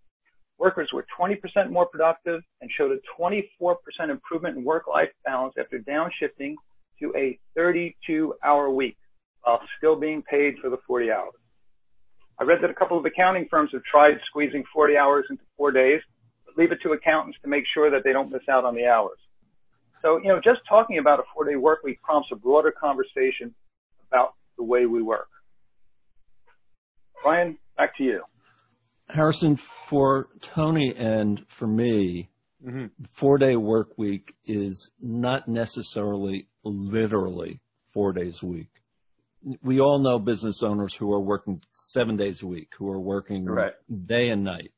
Workers 0.60 0.90
were 0.92 1.06
20% 1.18 1.70
more 1.70 1.86
productive 1.86 2.42
and 2.60 2.70
showed 2.76 2.92
a 2.92 2.98
24% 3.18 3.76
improvement 4.10 4.58
in 4.58 4.62
work-life 4.62 5.08
balance 5.24 5.54
after 5.58 5.78
downshifting 5.78 6.54
to 7.00 7.14
a 7.16 7.38
32-hour 7.58 8.70
week 8.70 8.98
while 9.42 9.62
still 9.78 9.96
being 9.96 10.22
paid 10.22 10.56
for 10.60 10.68
the 10.68 10.76
40 10.86 11.10
hours. 11.10 11.32
I 12.40 12.44
read 12.44 12.62
that 12.62 12.70
a 12.70 12.74
couple 12.74 12.98
of 12.98 13.04
accounting 13.04 13.46
firms 13.50 13.70
have 13.74 13.82
tried 13.84 14.14
squeezing 14.26 14.64
40 14.72 14.96
hours 14.96 15.26
into 15.28 15.42
four 15.58 15.70
days, 15.72 16.00
but 16.46 16.56
leave 16.56 16.72
it 16.72 16.78
to 16.82 16.92
accountants 16.92 17.38
to 17.42 17.48
make 17.48 17.64
sure 17.74 17.90
that 17.90 18.02
they 18.02 18.12
don't 18.12 18.32
miss 18.32 18.48
out 18.50 18.64
on 18.64 18.74
the 18.74 18.86
hours. 18.86 19.18
So, 20.00 20.16
you 20.16 20.28
know, 20.28 20.40
just 20.42 20.60
talking 20.66 20.96
about 20.98 21.18
a 21.18 21.22
four-day 21.34 21.56
work 21.56 21.80
week 21.84 22.00
prompts 22.02 22.30
a 22.32 22.36
broader 22.36 22.72
conversation 22.72 23.54
about 24.10 24.32
the 24.56 24.64
way 24.64 24.86
we 24.86 25.02
work. 25.02 25.28
Brian, 27.22 27.58
back 27.76 27.94
to 27.98 28.04
you. 28.04 28.22
Harrison, 29.10 29.56
for 29.56 30.28
Tony 30.40 30.94
and 30.96 31.46
for 31.48 31.66
me, 31.66 32.30
mm-hmm. 32.64 32.86
four 33.12 33.36
day 33.36 33.56
work 33.56 33.98
week 33.98 34.34
is 34.46 34.90
not 34.98 35.46
necessarily 35.46 36.46
literally 36.64 37.60
four 37.92 38.14
days 38.14 38.42
a 38.42 38.46
week. 38.46 38.79
We 39.62 39.80
all 39.80 39.98
know 39.98 40.18
business 40.18 40.62
owners 40.62 40.94
who 40.94 41.12
are 41.12 41.20
working 41.20 41.62
seven 41.72 42.16
days 42.16 42.42
a 42.42 42.46
week, 42.46 42.74
who 42.76 42.90
are 42.90 43.00
working 43.00 43.46
right. 43.46 43.72
day 44.06 44.28
and 44.28 44.44
night. 44.44 44.72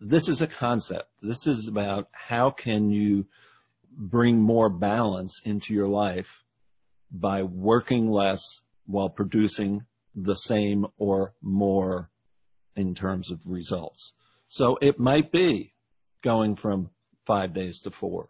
This 0.00 0.28
is 0.28 0.40
a 0.40 0.46
concept. 0.46 1.08
This 1.22 1.46
is 1.46 1.68
about 1.68 2.08
how 2.12 2.50
can 2.50 2.90
you 2.90 3.26
bring 3.90 4.40
more 4.40 4.68
balance 4.68 5.40
into 5.44 5.74
your 5.74 5.88
life 5.88 6.44
by 7.10 7.42
working 7.42 8.08
less 8.08 8.60
while 8.86 9.08
producing 9.08 9.84
the 10.14 10.36
same 10.36 10.86
or 10.98 11.34
more 11.40 12.10
in 12.76 12.94
terms 12.94 13.30
of 13.30 13.40
results. 13.44 14.12
So 14.48 14.78
it 14.80 14.98
might 14.98 15.30
be 15.30 15.72
going 16.22 16.56
from 16.56 16.90
five 17.26 17.52
days 17.52 17.82
to 17.82 17.90
four, 17.90 18.28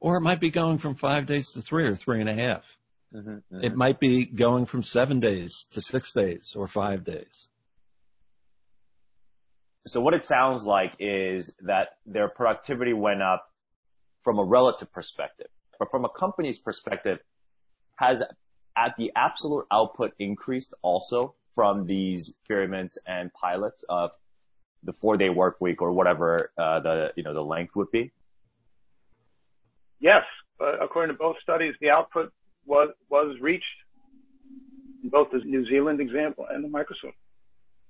or 0.00 0.16
it 0.16 0.22
might 0.22 0.40
be 0.40 0.50
going 0.50 0.78
from 0.78 0.94
five 0.94 1.26
days 1.26 1.52
to 1.52 1.62
three 1.62 1.84
or 1.84 1.96
three 1.96 2.20
and 2.20 2.28
a 2.28 2.34
half. 2.34 2.78
Mm-hmm, 3.14 3.30
mm-hmm. 3.30 3.64
It 3.64 3.76
might 3.76 4.00
be 4.00 4.24
going 4.24 4.66
from 4.66 4.82
seven 4.82 5.20
days 5.20 5.66
to 5.72 5.82
six 5.82 6.12
days 6.12 6.54
or 6.56 6.66
five 6.66 7.04
days. 7.04 7.48
So 9.86 10.00
what 10.00 10.14
it 10.14 10.24
sounds 10.24 10.64
like 10.64 10.94
is 11.00 11.52
that 11.62 11.88
their 12.06 12.28
productivity 12.28 12.92
went 12.92 13.20
up 13.20 13.44
from 14.22 14.38
a 14.38 14.44
relative 14.44 14.92
perspective, 14.92 15.48
but 15.78 15.90
from 15.90 16.04
a 16.04 16.08
company's 16.08 16.58
perspective, 16.58 17.18
has 17.96 18.22
at 18.76 18.94
the 18.96 19.12
absolute 19.16 19.66
output 19.70 20.12
increased 20.18 20.72
also 20.82 21.34
from 21.54 21.84
these 21.86 22.30
experiments 22.30 22.96
and 23.06 23.32
pilots 23.34 23.84
of 23.88 24.12
the 24.84 24.92
four 24.92 25.16
day 25.16 25.28
work 25.28 25.60
week 25.60 25.82
or 25.82 25.92
whatever 25.92 26.50
uh, 26.56 26.80
the 26.80 27.12
you 27.16 27.22
know 27.22 27.34
the 27.34 27.42
length 27.42 27.74
would 27.76 27.90
be? 27.90 28.12
Yes, 30.00 30.24
but 30.58 30.82
according 30.82 31.14
to 31.14 31.18
both 31.18 31.36
studies, 31.42 31.74
the 31.80 31.90
output 31.90 32.32
was 32.66 32.90
was 33.08 33.36
reached 33.40 33.64
in 35.02 35.08
both 35.10 35.28
the 35.32 35.38
New 35.44 35.66
Zealand 35.68 36.00
example 36.00 36.46
and 36.48 36.64
the 36.64 36.68
Microsoft 36.68 37.14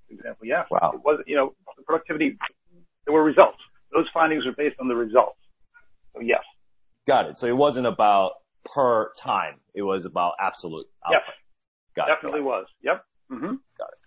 example. 0.09 0.47
Yeah, 0.47 0.65
wow. 0.71 0.93
It 0.95 1.01
was 1.05 1.23
you 1.27 1.37
know 1.37 1.55
the 1.77 1.83
productivity. 1.83 2.37
There 3.05 3.15
were 3.15 3.25
results. 3.25 3.59
Those 3.93 4.07
findings 4.15 4.47
are 4.47 4.53
based 4.53 4.77
on 4.81 4.89
the 4.89 4.95
results. 4.95 5.39
So 6.15 6.21
yes. 6.23 6.43
Got 7.07 7.27
it. 7.27 7.39
So 7.39 7.47
it 7.47 7.57
wasn't 7.57 7.87
about 7.87 8.33
per 8.65 9.13
time. 9.19 9.61
It 9.75 9.83
was 9.83 10.07
about 10.07 10.35
absolute 10.41 10.87
output. 11.05 11.25
Yes. 11.27 11.37
Got 11.97 12.07
Definitely 12.07 12.41
it. 12.41 12.45
was. 12.45 12.67
Yep. 12.83 13.05
Mm-hmm. 13.33 13.47
Got 13.47 13.89
it. 13.93 13.99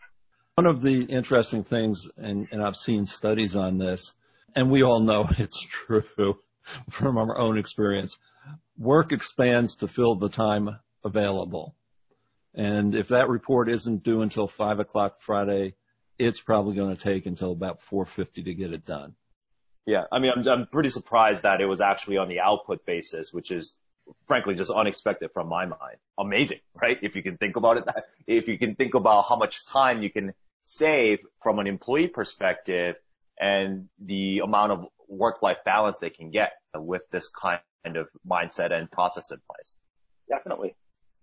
One 0.55 0.65
of 0.65 0.81
the 0.81 1.03
interesting 1.03 1.63
things, 1.63 2.07
and, 2.15 2.47
and 2.51 2.63
I've 2.63 2.77
seen 2.77 3.05
studies 3.05 3.55
on 3.55 3.77
this, 3.77 4.13
and 4.55 4.71
we 4.71 4.83
all 4.83 5.01
know 5.01 5.27
it's 5.37 5.61
true 5.61 6.39
from 6.89 7.17
our 7.17 7.37
own 7.37 7.57
experience. 7.57 8.17
Work 8.77 9.11
expands 9.11 9.77
to 9.77 9.87
fill 9.87 10.15
the 10.15 10.29
time 10.29 10.79
available. 11.03 11.75
And 12.53 12.95
if 12.95 13.09
that 13.09 13.29
report 13.29 13.69
isn't 13.69 14.03
due 14.03 14.21
until 14.21 14.47
five 14.47 14.79
o'clock 14.79 15.19
Friday, 15.19 15.75
it's 16.17 16.39
probably 16.39 16.75
going 16.75 16.95
to 16.95 17.01
take 17.01 17.25
until 17.25 17.51
about 17.51 17.81
4:50 17.81 18.45
to 18.45 18.53
get 18.53 18.73
it 18.73 18.85
done. 18.85 19.15
Yeah, 19.85 20.05
I 20.11 20.19
mean, 20.19 20.31
I'm 20.35 20.47
I'm 20.47 20.67
pretty 20.67 20.89
surprised 20.89 21.43
that 21.43 21.61
it 21.61 21.65
was 21.65 21.81
actually 21.81 22.17
on 22.17 22.29
the 22.29 22.39
output 22.39 22.85
basis, 22.85 23.33
which 23.33 23.51
is 23.51 23.75
frankly 24.27 24.55
just 24.55 24.71
unexpected 24.71 25.31
from 25.33 25.49
my 25.49 25.65
mind. 25.65 25.97
Amazing, 26.17 26.59
right? 26.81 26.97
If 27.01 27.15
you 27.15 27.23
can 27.23 27.37
think 27.37 27.55
about 27.55 27.77
it, 27.77 27.83
if 28.27 28.47
you 28.47 28.57
can 28.57 28.75
think 28.75 28.93
about 28.93 29.25
how 29.27 29.35
much 29.35 29.65
time 29.67 30.01
you 30.01 30.09
can 30.09 30.33
save 30.63 31.19
from 31.41 31.59
an 31.59 31.67
employee 31.67 32.07
perspective 32.07 32.95
and 33.39 33.89
the 33.99 34.39
amount 34.39 34.71
of 34.71 34.87
work-life 35.07 35.59
balance 35.65 35.97
they 35.97 36.09
can 36.09 36.31
get 36.31 36.51
with 36.75 37.03
this 37.11 37.29
kind 37.29 37.61
of 37.85 38.07
mindset 38.27 38.71
and 38.71 38.89
process 38.91 39.31
in 39.31 39.39
place. 39.49 39.75
Definitely. 40.29 40.75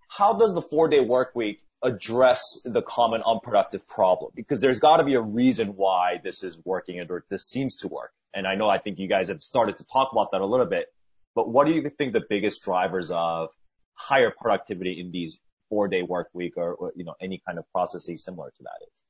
How 0.09 0.35
does 0.35 0.55
the 0.55 0.63
four-day 0.63 1.01
work 1.01 1.35
week 1.35 1.61
address 1.83 2.61
the 2.65 2.83
common 2.83 3.23
unproductive 3.27 3.87
problem? 3.89 4.33
Because 4.35 4.61
there's 4.61 4.79
got 4.79 4.99
to 4.99 5.05
be 5.05 5.15
a 5.15 5.21
reason 5.21 5.69
why 5.69 6.21
this 6.23 6.45
is 6.45 6.59
working 6.65 7.01
and/or 7.01 7.25
this 7.29 7.49
seems 7.49 7.77
to 7.79 7.89
work. 7.89 8.13
And 8.35 8.47
I 8.47 8.55
know 8.55 8.69
I 8.69 8.79
think 8.79 8.99
you 8.99 9.09
guys 9.09 9.29
have 9.29 9.43
started 9.43 9.79
to 9.79 9.85
talk 9.85 10.11
about 10.13 10.31
that 10.33 10.41
a 10.41 10.47
little 10.47 10.67
bit. 10.67 10.87
But 11.35 11.49
what 11.49 11.67
do 11.67 11.73
you 11.73 11.91
think 11.91 12.13
the 12.13 12.23
biggest 12.29 12.63
drivers 12.63 13.11
of 13.11 13.49
higher 13.95 14.31
productivity 14.31 15.01
in 15.01 15.11
these 15.11 15.39
four 15.69 15.89
day 15.89 16.03
work 16.03 16.29
week 16.35 16.55
or, 16.57 16.75
or, 16.75 16.93
you 16.95 17.05
know, 17.05 17.15
any 17.21 17.43
kind 17.47 17.59
of 17.59 17.65
processes 17.73 18.23
similar 18.23 18.51
to 18.51 18.63
that 18.63 18.87
is? 18.87 19.03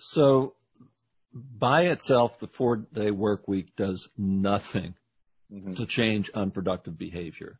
So 0.00 0.54
by 1.32 1.82
itself, 1.82 2.38
the 2.38 2.46
four 2.46 2.76
day 2.76 3.10
work 3.10 3.46
week 3.46 3.76
does 3.76 4.08
nothing 4.16 4.94
mm-hmm. 5.52 5.72
to 5.72 5.86
change 5.86 6.30
unproductive 6.34 6.98
behavior. 6.98 7.58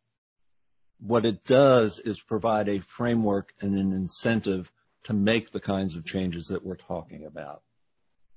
What 0.98 1.24
it 1.24 1.44
does 1.44 1.98
is 1.98 2.20
provide 2.20 2.68
a 2.68 2.80
framework 2.80 3.52
and 3.60 3.78
an 3.78 3.92
incentive 3.92 4.70
to 5.04 5.14
make 5.14 5.50
the 5.50 5.60
kinds 5.60 5.96
of 5.96 6.04
changes 6.04 6.48
that 6.48 6.64
we're 6.64 6.76
talking 6.76 7.24
about. 7.24 7.62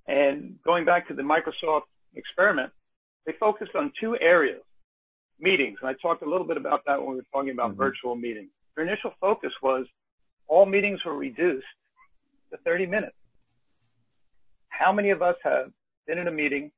And 0.08 0.60
going 0.64 0.86
back 0.86 1.08
to 1.10 1.14
the 1.14 1.24
Microsoft 1.24 1.84
experiment, 2.16 2.72
they 3.26 3.34
focused 3.40 3.76
on 3.76 3.92
two 4.00 4.18
areas 4.20 4.62
meetings. 5.40 5.78
And 5.82 5.90
I 5.90 5.94
talked 6.02 6.22
a 6.24 6.30
little 6.30 6.48
bit 6.48 6.58
about 6.58 6.82
that 6.88 7.00
when 7.00 7.12
we 7.12 7.16
were 7.18 7.26
talking 7.34 7.52
about 7.52 7.72
mm-hmm. 7.72 7.82
virtual 7.82 8.16
meetings. 8.16 8.50
Their 8.76 8.86
initial 8.86 9.12
focus 9.20 9.52
was 9.62 9.86
all 10.48 10.66
meetings 10.66 11.00
were 11.06 11.18
reduced 11.18 11.66
to 12.52 12.58
30 12.64 12.86
minutes. 12.86 13.16
How 14.78 14.92
many 14.92 15.12
of 15.12 15.22
us 15.22 15.36
have 15.44 15.72
been 16.08 16.18
in 16.18 16.28
a 16.28 16.32
meeting 16.32 16.72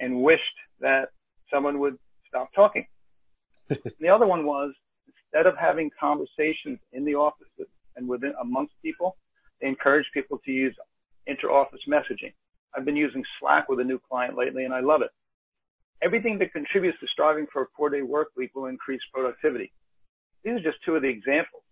and 0.00 0.22
wished 0.22 0.42
that 0.80 1.08
someone 1.52 1.80
would 1.80 1.98
stop 2.28 2.50
talking? 2.54 2.86
the 3.68 4.08
other 4.08 4.26
one 4.26 4.46
was 4.46 4.72
instead 5.08 5.46
of 5.46 5.56
having 5.58 5.90
conversations 5.98 6.78
in 6.92 7.04
the 7.04 7.14
office 7.14 7.48
and 7.96 8.08
within 8.08 8.32
amongst 8.40 8.74
people, 8.80 9.16
they 9.60 9.66
encourage 9.66 10.06
people 10.14 10.38
to 10.44 10.52
use 10.52 10.74
inter-office 11.26 11.80
messaging. 11.88 12.32
I've 12.76 12.84
been 12.84 12.96
using 12.96 13.24
Slack 13.40 13.68
with 13.68 13.80
a 13.80 13.84
new 13.84 13.98
client 14.08 14.36
lately 14.36 14.64
and 14.64 14.72
I 14.72 14.80
love 14.80 15.02
it. 15.02 15.10
Everything 16.00 16.38
that 16.38 16.52
contributes 16.52 16.98
to 17.00 17.06
striving 17.08 17.46
for 17.52 17.62
a 17.62 17.66
four 17.76 17.90
day 17.90 18.02
work 18.02 18.28
week 18.36 18.52
will 18.54 18.66
increase 18.66 19.00
productivity. 19.12 19.72
These 20.44 20.60
are 20.60 20.62
just 20.62 20.78
two 20.84 20.94
of 20.94 21.02
the 21.02 21.08
examples. 21.08 21.62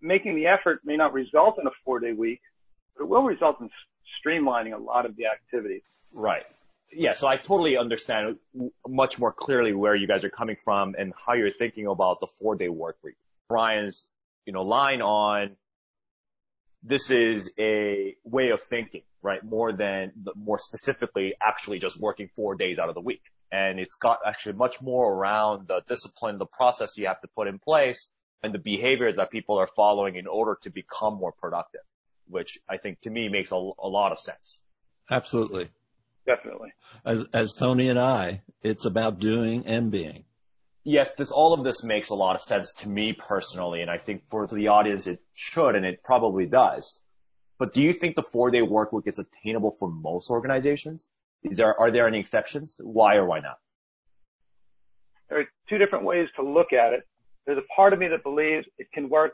Making 0.00 0.34
the 0.34 0.46
effort 0.46 0.80
may 0.84 0.96
not 0.96 1.12
result 1.12 1.58
in 1.60 1.66
a 1.68 1.76
four 1.84 2.00
day 2.00 2.12
week, 2.12 2.40
but 2.96 3.04
it 3.04 3.08
will 3.08 3.22
result 3.22 3.60
in 3.60 3.70
streamlining 4.24 4.74
a 4.74 4.78
lot 4.78 5.06
of 5.06 5.16
the 5.16 5.26
activities. 5.26 5.82
Right. 6.12 6.44
Yeah, 6.92 7.14
so 7.14 7.26
I 7.26 7.36
totally 7.36 7.76
understand 7.76 8.36
much 8.86 9.18
more 9.18 9.32
clearly 9.32 9.72
where 9.72 9.94
you 9.94 10.06
guys 10.06 10.24
are 10.24 10.30
coming 10.30 10.56
from 10.64 10.94
and 10.96 11.12
how 11.26 11.34
you're 11.34 11.50
thinking 11.50 11.86
about 11.86 12.20
the 12.20 12.28
four 12.40 12.54
day 12.54 12.68
work 12.68 12.96
week. 13.02 13.16
Brian's, 13.48 14.08
you 14.44 14.52
know, 14.52 14.62
line 14.62 15.02
on 15.02 15.56
this 16.82 17.10
is 17.10 17.50
a 17.58 18.14
way 18.22 18.50
of 18.50 18.62
thinking, 18.62 19.02
right? 19.20 19.42
More 19.42 19.72
than, 19.72 20.12
more 20.36 20.58
specifically, 20.58 21.34
actually 21.44 21.80
just 21.80 21.98
working 21.98 22.30
four 22.36 22.54
days 22.54 22.78
out 22.78 22.88
of 22.88 22.94
the 22.94 23.00
week. 23.00 23.22
And 23.50 23.80
it's 23.80 23.96
got 23.96 24.20
actually 24.24 24.54
much 24.54 24.80
more 24.80 25.12
around 25.12 25.66
the 25.66 25.82
discipline, 25.88 26.38
the 26.38 26.46
process 26.46 26.96
you 26.96 27.08
have 27.08 27.20
to 27.22 27.28
put 27.28 27.48
in 27.48 27.58
place 27.58 28.08
and 28.42 28.54
the 28.54 28.58
behaviors 28.58 29.16
that 29.16 29.30
people 29.30 29.58
are 29.58 29.68
following 29.74 30.16
in 30.16 30.26
order 30.26 30.58
to 30.62 30.70
become 30.70 31.14
more 31.14 31.32
productive, 31.32 31.80
which 32.28 32.58
I 32.68 32.76
think 32.76 33.00
to 33.02 33.10
me 33.10 33.28
makes 33.28 33.52
a, 33.52 33.54
a 33.54 33.88
lot 33.88 34.12
of 34.12 34.18
sense. 34.18 34.60
Absolutely. 35.10 35.68
Definitely. 36.26 36.72
As, 37.04 37.26
as 37.32 37.54
Tony 37.54 37.88
and 37.88 37.98
I, 37.98 38.42
it's 38.62 38.84
about 38.84 39.20
doing 39.20 39.66
and 39.66 39.90
being. 39.90 40.24
Yes, 40.82 41.14
this, 41.14 41.30
all 41.30 41.52
of 41.52 41.64
this 41.64 41.82
makes 41.82 42.10
a 42.10 42.14
lot 42.14 42.36
of 42.36 42.40
sense 42.40 42.72
to 42.74 42.88
me 42.88 43.12
personally, 43.12 43.82
and 43.82 43.90
I 43.90 43.98
think 43.98 44.22
for 44.28 44.46
the 44.46 44.68
audience 44.68 45.06
it 45.06 45.20
should, 45.34 45.74
and 45.74 45.84
it 45.84 46.02
probably 46.02 46.46
does. 46.46 47.00
But 47.58 47.72
do 47.72 47.80
you 47.80 47.92
think 47.92 48.16
the 48.16 48.22
four 48.22 48.50
day 48.50 48.62
work 48.62 48.92
week 48.92 49.06
is 49.06 49.18
attainable 49.18 49.76
for 49.78 49.88
most 49.88 50.30
organizations? 50.30 51.08
Is 51.42 51.56
there, 51.56 51.78
are 51.78 51.90
there 51.90 52.06
any 52.06 52.18
exceptions? 52.18 52.76
Why 52.80 53.16
or 53.16 53.26
why 53.26 53.40
not? 53.40 53.58
There 55.28 55.40
are 55.40 55.44
two 55.68 55.78
different 55.78 56.04
ways 56.04 56.28
to 56.36 56.42
look 56.42 56.72
at 56.72 56.92
it. 56.92 57.02
There's 57.46 57.58
a 57.58 57.74
part 57.74 57.92
of 57.92 57.98
me 57.98 58.08
that 58.08 58.22
believes 58.22 58.66
it 58.78 58.88
can 58.92 59.08
work 59.08 59.32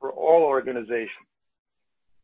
for 0.00 0.12
all 0.12 0.42
organizations. 0.42 1.26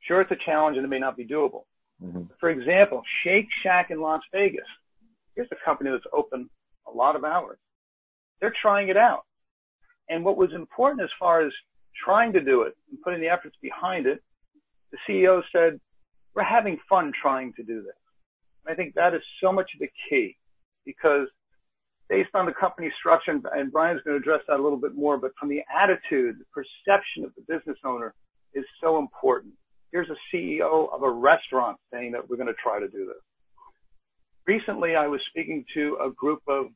Sure, 0.06 0.20
it's 0.20 0.30
a 0.30 0.44
challenge 0.44 0.76
and 0.76 0.84
it 0.84 0.88
may 0.88 0.98
not 0.98 1.16
be 1.16 1.26
doable. 1.26 1.64
Mm-hmm. 2.02 2.22
For 2.38 2.50
example, 2.50 3.02
Shake 3.24 3.48
Shack 3.62 3.90
in 3.90 4.00
Las 4.00 4.22
Vegas. 4.32 4.66
Here's 5.34 5.48
a 5.52 5.64
company 5.64 5.90
that's 5.90 6.04
open 6.12 6.48
a 6.86 6.96
lot 6.96 7.16
of 7.16 7.24
hours. 7.24 7.58
They're 8.40 8.54
trying 8.62 8.88
it 8.88 8.96
out. 8.96 9.24
And 10.08 10.24
what 10.24 10.36
was 10.36 10.50
important 10.54 11.02
as 11.02 11.10
far 11.18 11.44
as 11.44 11.52
trying 12.04 12.32
to 12.34 12.40
do 12.40 12.62
it 12.62 12.76
and 12.90 13.00
putting 13.02 13.20
the 13.20 13.28
efforts 13.28 13.56
behind 13.60 14.06
it, 14.06 14.22
the 14.92 14.98
CEO 15.08 15.42
said, 15.52 15.80
we're 16.34 16.44
having 16.44 16.78
fun 16.88 17.12
trying 17.20 17.52
to 17.54 17.62
do 17.62 17.82
this. 17.82 17.96
And 18.64 18.72
I 18.72 18.76
think 18.76 18.94
that 18.94 19.14
is 19.14 19.22
so 19.42 19.50
much 19.50 19.70
of 19.74 19.80
the 19.80 19.88
key 20.08 20.36
because 20.84 21.28
based 22.08 22.30
on 22.34 22.46
the 22.46 22.52
company 22.52 22.92
structure, 22.98 23.32
and 23.32 23.72
Brian's 23.72 24.02
going 24.02 24.16
to 24.16 24.20
address 24.20 24.42
that 24.46 24.60
a 24.60 24.62
little 24.62 24.78
bit 24.78 24.94
more, 24.94 25.18
but 25.18 25.32
from 25.40 25.48
the 25.48 25.62
attitude, 25.74 26.36
the 26.38 26.44
perception 26.52 27.24
of 27.24 27.32
the 27.34 27.42
business 27.52 27.78
owner 27.84 28.14
is 28.54 28.64
so 28.80 28.98
important. 28.98 29.54
Here's 29.92 30.08
a 30.10 30.36
CEO 30.36 30.92
of 30.92 31.02
a 31.02 31.10
restaurant 31.10 31.78
saying 31.92 32.12
that 32.12 32.28
we're 32.28 32.36
going 32.36 32.48
to 32.48 32.54
try 32.62 32.80
to 32.80 32.88
do 32.88 33.06
this. 33.06 33.22
Recently, 34.46 34.94
I 34.94 35.06
was 35.06 35.20
speaking 35.30 35.64
to 35.74 35.98
a 36.04 36.10
group 36.10 36.42
of 36.48 36.66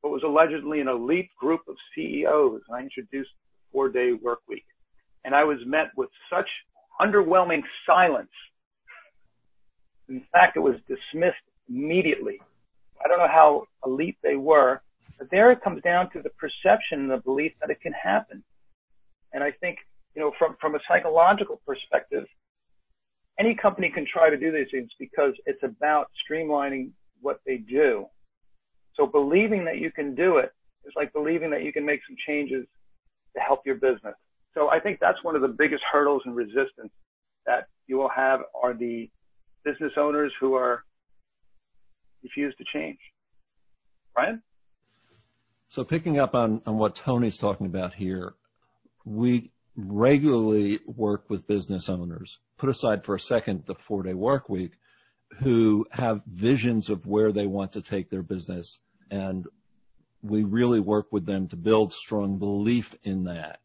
what 0.00 0.12
was 0.12 0.22
allegedly 0.22 0.80
an 0.80 0.88
elite 0.88 1.30
group 1.38 1.60
of 1.68 1.76
CEOs. 1.94 2.60
I 2.72 2.80
introduced 2.80 3.30
the 3.30 3.72
four 3.72 3.88
day 3.88 4.12
work 4.12 4.40
week 4.48 4.64
and 5.24 5.34
I 5.34 5.44
was 5.44 5.58
met 5.66 5.90
with 5.96 6.10
such 6.30 6.48
underwhelming 7.00 7.62
silence. 7.86 8.30
In 10.08 10.22
fact, 10.32 10.56
it 10.56 10.60
was 10.60 10.76
dismissed 10.86 11.36
immediately. 11.68 12.40
I 13.04 13.08
don't 13.08 13.18
know 13.18 13.28
how 13.28 13.64
elite 13.84 14.18
they 14.22 14.36
were, 14.36 14.82
but 15.18 15.30
there 15.30 15.50
it 15.50 15.62
comes 15.62 15.82
down 15.82 16.10
to 16.10 16.22
the 16.22 16.30
perception 16.30 17.00
and 17.00 17.10
the 17.10 17.16
belief 17.18 17.52
that 17.60 17.70
it 17.70 17.80
can 17.80 17.92
happen. 17.92 18.44
And 19.32 19.42
I 19.42 19.50
think, 19.50 19.78
from, 20.38 20.56
from 20.60 20.74
a 20.74 20.78
psychological 20.88 21.60
perspective, 21.66 22.24
any 23.38 23.54
company 23.54 23.90
can 23.92 24.06
try 24.10 24.30
to 24.30 24.36
do 24.36 24.52
these 24.52 24.68
things 24.70 24.90
because 24.98 25.32
it's 25.46 25.62
about 25.62 26.10
streamlining 26.22 26.90
what 27.20 27.40
they 27.46 27.56
do. 27.56 28.06
So 28.96 29.06
believing 29.06 29.64
that 29.64 29.78
you 29.78 29.90
can 29.90 30.14
do 30.14 30.38
it 30.38 30.52
is 30.84 30.92
like 30.94 31.12
believing 31.12 31.50
that 31.50 31.62
you 31.62 31.72
can 31.72 31.84
make 31.84 32.00
some 32.08 32.16
changes 32.26 32.66
to 33.34 33.40
help 33.40 33.66
your 33.66 33.74
business. 33.76 34.14
So 34.54 34.68
I 34.68 34.78
think 34.78 34.98
that's 35.00 35.22
one 35.22 35.34
of 35.34 35.42
the 35.42 35.48
biggest 35.48 35.82
hurdles 35.90 36.22
and 36.24 36.36
resistance 36.36 36.92
that 37.46 37.66
you 37.86 37.96
will 37.96 38.10
have 38.14 38.40
are 38.62 38.72
the 38.72 39.10
business 39.64 39.92
owners 39.96 40.32
who 40.40 40.54
are 40.54 40.84
refuse 42.22 42.54
to 42.56 42.64
change. 42.72 42.98
Brian? 44.14 44.42
So 45.68 45.82
picking 45.82 46.18
up 46.20 46.34
on, 46.34 46.62
on 46.66 46.78
what 46.78 46.94
Tony's 46.94 47.36
talking 47.36 47.66
about 47.66 47.92
here, 47.92 48.34
we 49.04 49.50
regularly 49.76 50.80
work 50.86 51.28
with 51.28 51.46
business 51.46 51.88
owners, 51.88 52.38
put 52.58 52.68
aside 52.68 53.04
for 53.04 53.14
a 53.14 53.20
second 53.20 53.64
the 53.66 53.74
four 53.74 54.02
day 54.02 54.14
work 54.14 54.48
week, 54.48 54.72
who 55.38 55.86
have 55.90 56.22
visions 56.26 56.90
of 56.90 57.06
where 57.06 57.32
they 57.32 57.46
want 57.46 57.72
to 57.72 57.82
take 57.82 58.10
their 58.10 58.22
business. 58.22 58.78
And 59.10 59.46
we 60.22 60.44
really 60.44 60.80
work 60.80 61.08
with 61.10 61.26
them 61.26 61.48
to 61.48 61.56
build 61.56 61.92
strong 61.92 62.38
belief 62.38 62.94
in 63.02 63.24
that. 63.24 63.60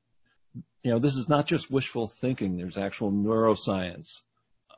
You 0.83 0.91
know, 0.91 0.99
this 0.99 1.15
is 1.15 1.29
not 1.29 1.45
just 1.45 1.69
wishful 1.69 2.07
thinking. 2.07 2.57
There's 2.57 2.77
actual 2.77 3.11
neuroscience 3.11 4.21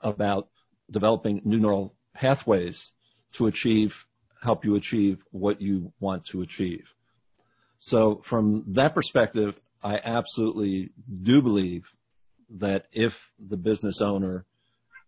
about 0.03 0.49
developing 0.89 1.41
new 1.45 1.59
neural 1.59 1.95
pathways 2.13 2.91
to 3.33 3.47
achieve, 3.47 4.05
help 4.43 4.65
you 4.65 4.75
achieve 4.75 5.23
what 5.31 5.61
you 5.61 5.93
want 5.99 6.25
to 6.25 6.41
achieve. 6.41 6.93
So 7.79 8.17
from 8.23 8.65
that 8.73 8.93
perspective, 8.93 9.59
I 9.83 9.99
absolutely 10.03 10.91
do 11.23 11.41
believe 11.41 11.91
that 12.51 12.85
if 12.91 13.31
the 13.39 13.57
business 13.57 14.01
owner 14.01 14.45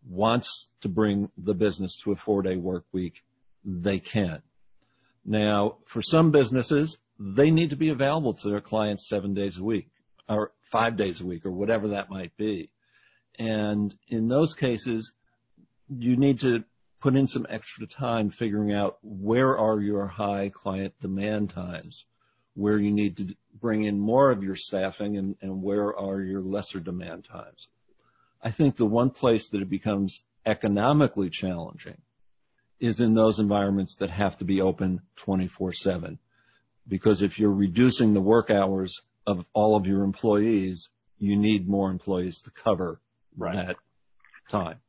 wants 0.08 0.68
to 0.82 0.90
bring 0.90 1.30
the 1.38 1.54
business 1.54 1.98
to 2.04 2.12
a 2.12 2.16
four 2.16 2.42
day 2.42 2.58
work 2.58 2.86
week, 2.92 3.24
they 3.64 4.00
can. 4.00 4.42
Now, 5.26 5.78
for 5.86 6.02
some 6.02 6.32
businesses, 6.32 6.98
they 7.20 7.52
need 7.52 7.70
to 7.70 7.76
be 7.76 7.90
available 7.90 8.34
to 8.34 8.50
their 8.50 8.62
clients 8.62 9.08
seven 9.08 9.34
days 9.34 9.58
a 9.58 9.64
week 9.64 9.90
or 10.28 10.52
five 10.62 10.96
days 10.96 11.22
a 11.22 11.26
week 11.26 11.46
or 11.46 11.52
whatever 11.52 11.90
that 11.90 12.10
might 12.10 12.36
be. 12.36 12.70
And 13.38 13.96
in 14.08 14.28
those 14.28 14.54
cases, 14.54 15.12
you 15.90 16.18
need 16.18 16.40
to 16.42 16.64
put 17.00 17.16
in 17.16 17.28
some 17.28 17.46
extra 17.50 17.86
time 17.86 18.30
figuring 18.30 18.74
out 18.74 18.98
where 19.02 19.58
are 19.58 19.80
your 19.80 20.08
high 20.08 20.50
client 20.50 20.94
demand 21.00 21.50
times 21.50 22.06
where 22.56 22.78
you 22.78 22.92
need 22.92 23.18
to 23.18 23.36
bring 23.60 23.84
in 23.84 24.00
more 24.00 24.32
of 24.32 24.44
your 24.44 24.56
staffing 24.56 25.18
and, 25.18 25.36
and 25.42 25.62
where 25.62 25.98
are 25.98 26.22
your 26.22 26.42
lesser 26.42 26.80
demand 26.80 27.26
times. 27.26 27.68
I 28.42 28.52
think 28.52 28.76
the 28.76 28.86
one 28.86 29.10
place 29.10 29.50
that 29.50 29.62
it 29.62 29.70
becomes 29.70 30.22
economically 30.46 31.30
challenging 31.30 31.98
is 32.80 33.00
in 33.00 33.14
those 33.14 33.40
environments 33.40 33.98
that 33.98 34.10
have 34.10 34.38
to 34.38 34.46
be 34.46 34.62
open 34.62 35.02
24-7. 35.18 36.18
Because 36.86 37.22
if 37.22 37.40
you're 37.40 37.54
reducing 37.54 38.14
the 38.14 38.22
work 38.22 38.50
hours 38.50 39.02
of 39.26 39.46
all 39.54 39.78
of 39.78 39.88
your 39.88 40.04
employees, 40.04 40.90
you 41.18 41.38
need 41.38 41.68
more 41.68 41.90
employees 41.90 42.42
to 42.42 42.52
cover 42.52 43.00
that 43.38 43.78
time. 44.50 44.80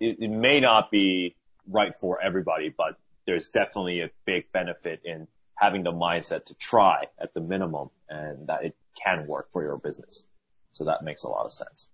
It, 0.00 0.16
it 0.20 0.30
may 0.30 0.60
not 0.60 0.90
be 0.90 1.36
right 1.68 1.94
for 1.94 2.22
everybody, 2.22 2.74
but 2.74 2.98
there's 3.26 3.48
definitely 3.48 4.00
a 4.00 4.10
big 4.24 4.50
benefit 4.52 5.02
in 5.04 5.28
having 5.60 5.82
the 5.82 5.92
mindset 5.92 6.46
to 6.46 6.54
try 6.54 7.04
at 7.20 7.34
the 7.34 7.40
minimum 7.40 7.90
and 8.08 8.46
that 8.46 8.64
it 8.64 8.74
can 9.00 9.26
work 9.26 9.52
for 9.52 9.62
your 9.62 9.76
business. 9.76 10.24
So 10.72 10.84
that 10.84 11.04
makes 11.04 11.22
a 11.22 11.28
lot 11.28 11.44
of 11.44 11.52
sense. 11.52 11.86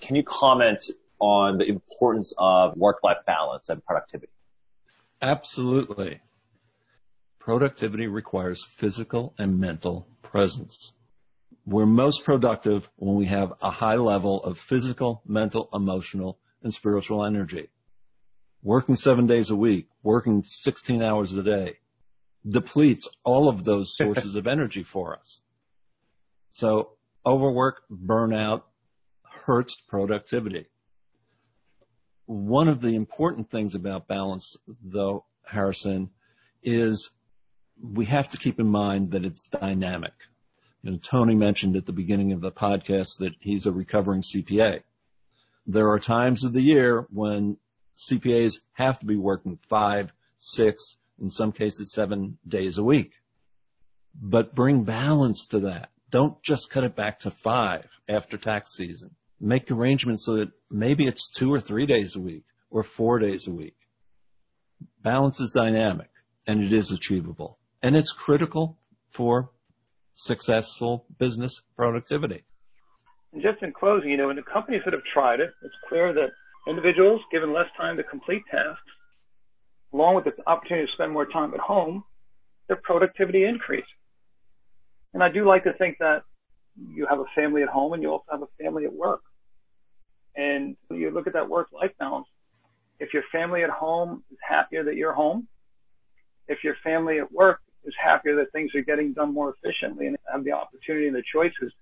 Can 0.00 0.14
you 0.16 0.22
comment 0.22 0.84
on 1.18 1.56
the 1.56 1.64
importance 1.64 2.34
of 2.36 2.76
work-life 2.76 3.24
balance 3.26 3.70
and 3.70 3.82
productivity? 3.82 4.32
Absolutely. 5.22 6.20
Productivity 7.38 8.08
requires 8.08 8.62
physical 8.62 9.34
and 9.38 9.58
mental 9.58 10.06
presence. 10.20 10.92
We're 11.64 11.86
most 11.86 12.24
productive 12.24 12.90
when 12.96 13.14
we 13.14 13.24
have 13.26 13.54
a 13.62 13.70
high 13.70 13.96
level 13.96 14.42
of 14.42 14.58
physical, 14.58 15.22
mental, 15.26 15.70
emotional, 15.72 16.38
and 16.62 16.74
spiritual 16.74 17.24
energy. 17.24 17.68
Working 18.62 18.96
seven 18.96 19.26
days 19.26 19.48
a 19.48 19.56
week, 19.56 19.88
working 20.02 20.44
16 20.44 21.02
hours 21.02 21.32
a 21.34 21.42
day, 21.42 21.78
depletes 22.46 23.08
all 23.24 23.48
of 23.48 23.64
those 23.64 23.96
sources 23.96 24.34
of 24.34 24.46
energy 24.46 24.82
for 24.82 25.16
us. 25.16 25.40
So 26.52 26.90
overwork, 27.24 27.82
burnout 27.90 28.62
hurts 29.22 29.76
productivity. 29.88 30.66
One 32.26 32.68
of 32.68 32.80
the 32.80 32.94
important 32.94 33.50
things 33.50 33.74
about 33.74 34.08
balance 34.08 34.56
though, 34.82 35.24
Harrison, 35.44 36.10
is 36.62 37.10
we 37.82 38.06
have 38.06 38.30
to 38.30 38.38
keep 38.38 38.60
in 38.60 38.68
mind 38.68 39.12
that 39.12 39.24
it's 39.24 39.46
dynamic. 39.46 40.12
And 40.84 41.02
Tony 41.02 41.34
mentioned 41.34 41.76
at 41.76 41.86
the 41.86 41.92
beginning 41.92 42.32
of 42.32 42.40
the 42.40 42.52
podcast 42.52 43.18
that 43.18 43.34
he's 43.40 43.66
a 43.66 43.72
recovering 43.72 44.22
CPA. 44.22 44.82
There 45.66 45.90
are 45.90 45.98
times 45.98 46.44
of 46.44 46.52
the 46.52 46.60
year 46.60 47.06
when 47.10 47.56
CPAs 47.96 48.60
have 48.72 48.98
to 48.98 49.06
be 49.06 49.16
working 49.16 49.58
five, 49.68 50.12
six, 50.38 50.96
in 51.20 51.30
some 51.30 51.52
cases 51.52 51.92
seven 51.92 52.38
days 52.46 52.78
a 52.78 52.84
week. 52.84 53.12
But 54.14 54.54
bring 54.54 54.84
balance 54.84 55.46
to 55.46 55.60
that. 55.60 55.90
Don't 56.10 56.40
just 56.42 56.70
cut 56.70 56.84
it 56.84 56.94
back 56.94 57.20
to 57.20 57.30
five 57.30 57.86
after 58.08 58.36
tax 58.36 58.74
season. 58.76 59.10
Make 59.40 59.70
arrangements 59.70 60.24
so 60.24 60.36
that 60.36 60.52
maybe 60.70 61.06
it's 61.06 61.30
two 61.30 61.52
or 61.52 61.60
three 61.60 61.86
days 61.86 62.14
a 62.16 62.20
week 62.20 62.44
or 62.70 62.82
four 62.82 63.18
days 63.18 63.48
a 63.48 63.50
week. 63.50 63.76
Balance 65.02 65.40
is 65.40 65.50
dynamic 65.50 66.10
and 66.46 66.62
it 66.62 66.72
is 66.72 66.92
achievable 66.92 67.58
and 67.82 67.96
it's 67.96 68.12
critical 68.12 68.78
for 69.10 69.50
successful 70.14 71.06
business 71.18 71.60
productivity. 71.76 72.44
And 73.32 73.42
just 73.42 73.62
in 73.62 73.72
closing, 73.72 74.10
you 74.10 74.16
know, 74.16 74.30
in 74.30 74.36
the 74.36 74.42
companies 74.42 74.82
that 74.84 74.94
have 74.94 75.02
tried 75.12 75.40
it, 75.40 75.50
it's 75.62 75.74
clear 75.88 76.12
that 76.12 76.30
individuals 76.68 77.20
given 77.32 77.52
less 77.52 77.66
time 77.76 77.96
to 77.96 78.02
complete 78.04 78.42
tasks, 78.50 78.90
along 79.94 80.16
with 80.16 80.24
the 80.24 80.32
opportunity 80.46 80.86
to 80.86 80.92
spend 80.92 81.12
more 81.12 81.24
time 81.24 81.54
at 81.54 81.60
home, 81.60 82.02
their 82.66 82.80
productivity 82.82 83.44
increases. 83.44 83.88
And 85.14 85.22
I 85.22 85.28
do 85.28 85.46
like 85.46 85.62
to 85.64 85.72
think 85.74 85.98
that 86.00 86.24
you 86.76 87.06
have 87.08 87.20
a 87.20 87.24
family 87.34 87.62
at 87.62 87.68
home 87.68 87.92
and 87.92 88.02
you 88.02 88.10
also 88.10 88.24
have 88.30 88.42
a 88.42 88.48
family 88.62 88.84
at 88.84 88.92
work. 88.92 89.20
And 90.36 90.76
you 90.90 91.12
look 91.12 91.28
at 91.28 91.32
that 91.34 91.48
work-life 91.48 91.92
balance. 92.00 92.26
If 92.98 93.14
your 93.14 93.22
family 93.30 93.62
at 93.62 93.70
home 93.70 94.24
is 94.32 94.38
happier 94.46 94.82
that 94.84 94.96
you're 94.96 95.12
home, 95.12 95.46
if 96.48 96.64
your 96.64 96.74
family 96.82 97.20
at 97.20 97.30
work 97.30 97.60
is 97.84 97.94
happier 98.02 98.34
that 98.36 98.50
things 98.50 98.74
are 98.74 98.82
getting 98.82 99.12
done 99.12 99.32
more 99.32 99.54
efficiently 99.54 100.08
and 100.08 100.16
have 100.32 100.42
the 100.42 100.52
opportunity 100.52 101.06
and 101.06 101.14
the 101.14 101.22
choices 101.32 101.72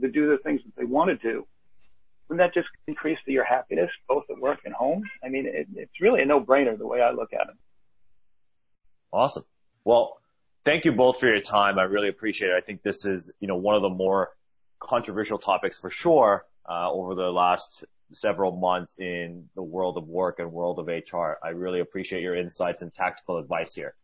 to 0.00 0.08
do 0.08 0.30
the 0.30 0.38
things 0.44 0.60
that 0.64 0.76
they 0.76 0.84
want 0.84 1.08
to 1.10 1.16
do, 1.16 1.44
wouldn't 2.28 2.46
that 2.46 2.58
just 2.58 2.68
increase 2.86 3.18
your 3.26 3.44
happiness 3.44 3.90
both 4.08 4.24
at 4.30 4.40
work 4.40 4.60
and 4.64 4.74
home? 4.74 5.04
I 5.24 5.28
mean, 5.28 5.46
it, 5.46 5.68
it's 5.74 6.00
really 6.00 6.22
a 6.22 6.26
no-brainer 6.26 6.76
the 6.76 6.86
way 6.86 7.00
I 7.00 7.12
look 7.12 7.32
at 7.32 7.48
it. 7.48 7.56
Awesome. 9.12 9.44
Well, 9.84 10.18
thank 10.64 10.84
you 10.84 10.92
both 10.92 11.20
for 11.20 11.26
your 11.28 11.40
time. 11.40 11.78
I 11.78 11.84
really 11.84 12.08
appreciate 12.08 12.48
it. 12.48 12.54
I 12.56 12.60
think 12.60 12.82
this 12.82 13.04
is, 13.04 13.30
you 13.38 13.48
know, 13.48 13.56
one 13.56 13.76
of 13.76 13.82
the 13.82 13.88
more 13.88 14.30
controversial 14.80 15.38
topics 15.38 15.78
for 15.78 15.90
sure 15.90 16.44
uh, 16.68 16.90
over 16.90 17.14
the 17.14 17.30
last 17.30 17.84
several 18.12 18.56
months 18.56 18.98
in 18.98 19.48
the 19.54 19.62
world 19.62 19.96
of 19.96 20.06
work 20.06 20.38
and 20.38 20.52
world 20.52 20.78
of 20.78 20.88
HR. 20.88 21.38
I 21.42 21.50
really 21.50 21.80
appreciate 21.80 22.22
your 22.22 22.36
insights 22.36 22.82
and 22.82 22.92
tactical 22.92 23.38
advice 23.38 23.74
here. 23.74 23.94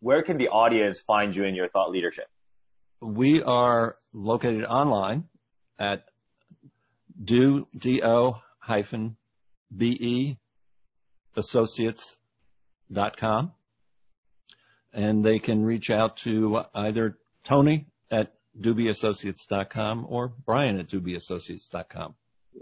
Where 0.00 0.22
can 0.22 0.38
the 0.38 0.48
audience 0.48 1.00
find 1.00 1.34
you 1.34 1.44
in 1.44 1.54
your 1.54 1.68
thought 1.68 1.90
leadership? 1.90 2.26
We 3.00 3.42
are 3.42 3.96
located 4.12 4.64
online 4.64 5.24
at 5.78 6.04
do, 7.22 7.68
D-O 7.76 8.40
hyphen 8.58 9.16
B-E 9.76 10.38
associates.com 11.36 13.52
and 14.92 15.24
they 15.24 15.38
can 15.38 15.64
reach 15.64 15.90
out 15.90 16.16
to 16.18 16.64
either 16.74 17.16
Tony 17.44 17.86
at 18.10 18.34
do-beassociates.com 18.58 20.06
or 20.08 20.34
Brian 20.44 20.80
at 20.80 20.88
do-beassociates.com. 20.88 22.16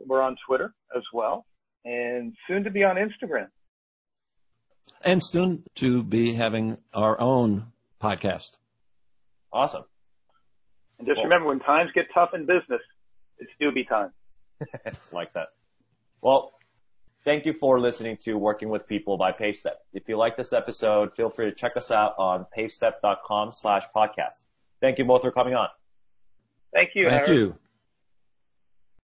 We're 0.06 0.20
on 0.20 0.36
Twitter 0.46 0.74
as 0.94 1.02
well 1.12 1.46
and 1.84 2.34
soon 2.46 2.64
to 2.64 2.70
be 2.70 2.84
on 2.84 2.96
Instagram. 2.96 3.48
And 5.02 5.22
soon 5.22 5.64
to 5.76 6.02
be 6.02 6.34
having 6.34 6.78
our 6.92 7.18
own 7.20 7.72
podcast. 8.02 8.56
Awesome. 9.52 9.84
And 10.98 11.06
just 11.06 11.18
well, 11.18 11.24
remember 11.24 11.48
when 11.48 11.60
times 11.60 11.90
get 11.94 12.06
tough 12.12 12.30
in 12.34 12.46
business, 12.46 12.80
it's 13.38 13.52
Do-Be 13.60 13.84
time. 13.84 14.12
like 15.12 15.32
that. 15.34 15.48
Well, 16.20 16.52
Thank 17.28 17.44
you 17.44 17.52
for 17.52 17.78
listening 17.78 18.16
to 18.22 18.38
Working 18.38 18.70
with 18.70 18.86
People 18.86 19.18
by 19.18 19.32
PaveStep. 19.32 19.74
If 19.92 20.08
you 20.08 20.16
like 20.16 20.38
this 20.38 20.54
episode, 20.54 21.14
feel 21.14 21.28
free 21.28 21.50
to 21.50 21.52
check 21.52 21.76
us 21.76 21.90
out 21.90 22.14
on 22.16 22.46
pavestep.com 22.56 23.52
slash 23.52 23.84
podcast. 23.94 24.40
Thank 24.80 24.98
you 24.98 25.04
both 25.04 25.20
for 25.20 25.30
coming 25.30 25.54
on. 25.54 25.68
Thank 26.72 26.90
you. 26.94 27.08
Thank 27.08 27.26
Harry. 27.26 27.36
you. 27.36 27.58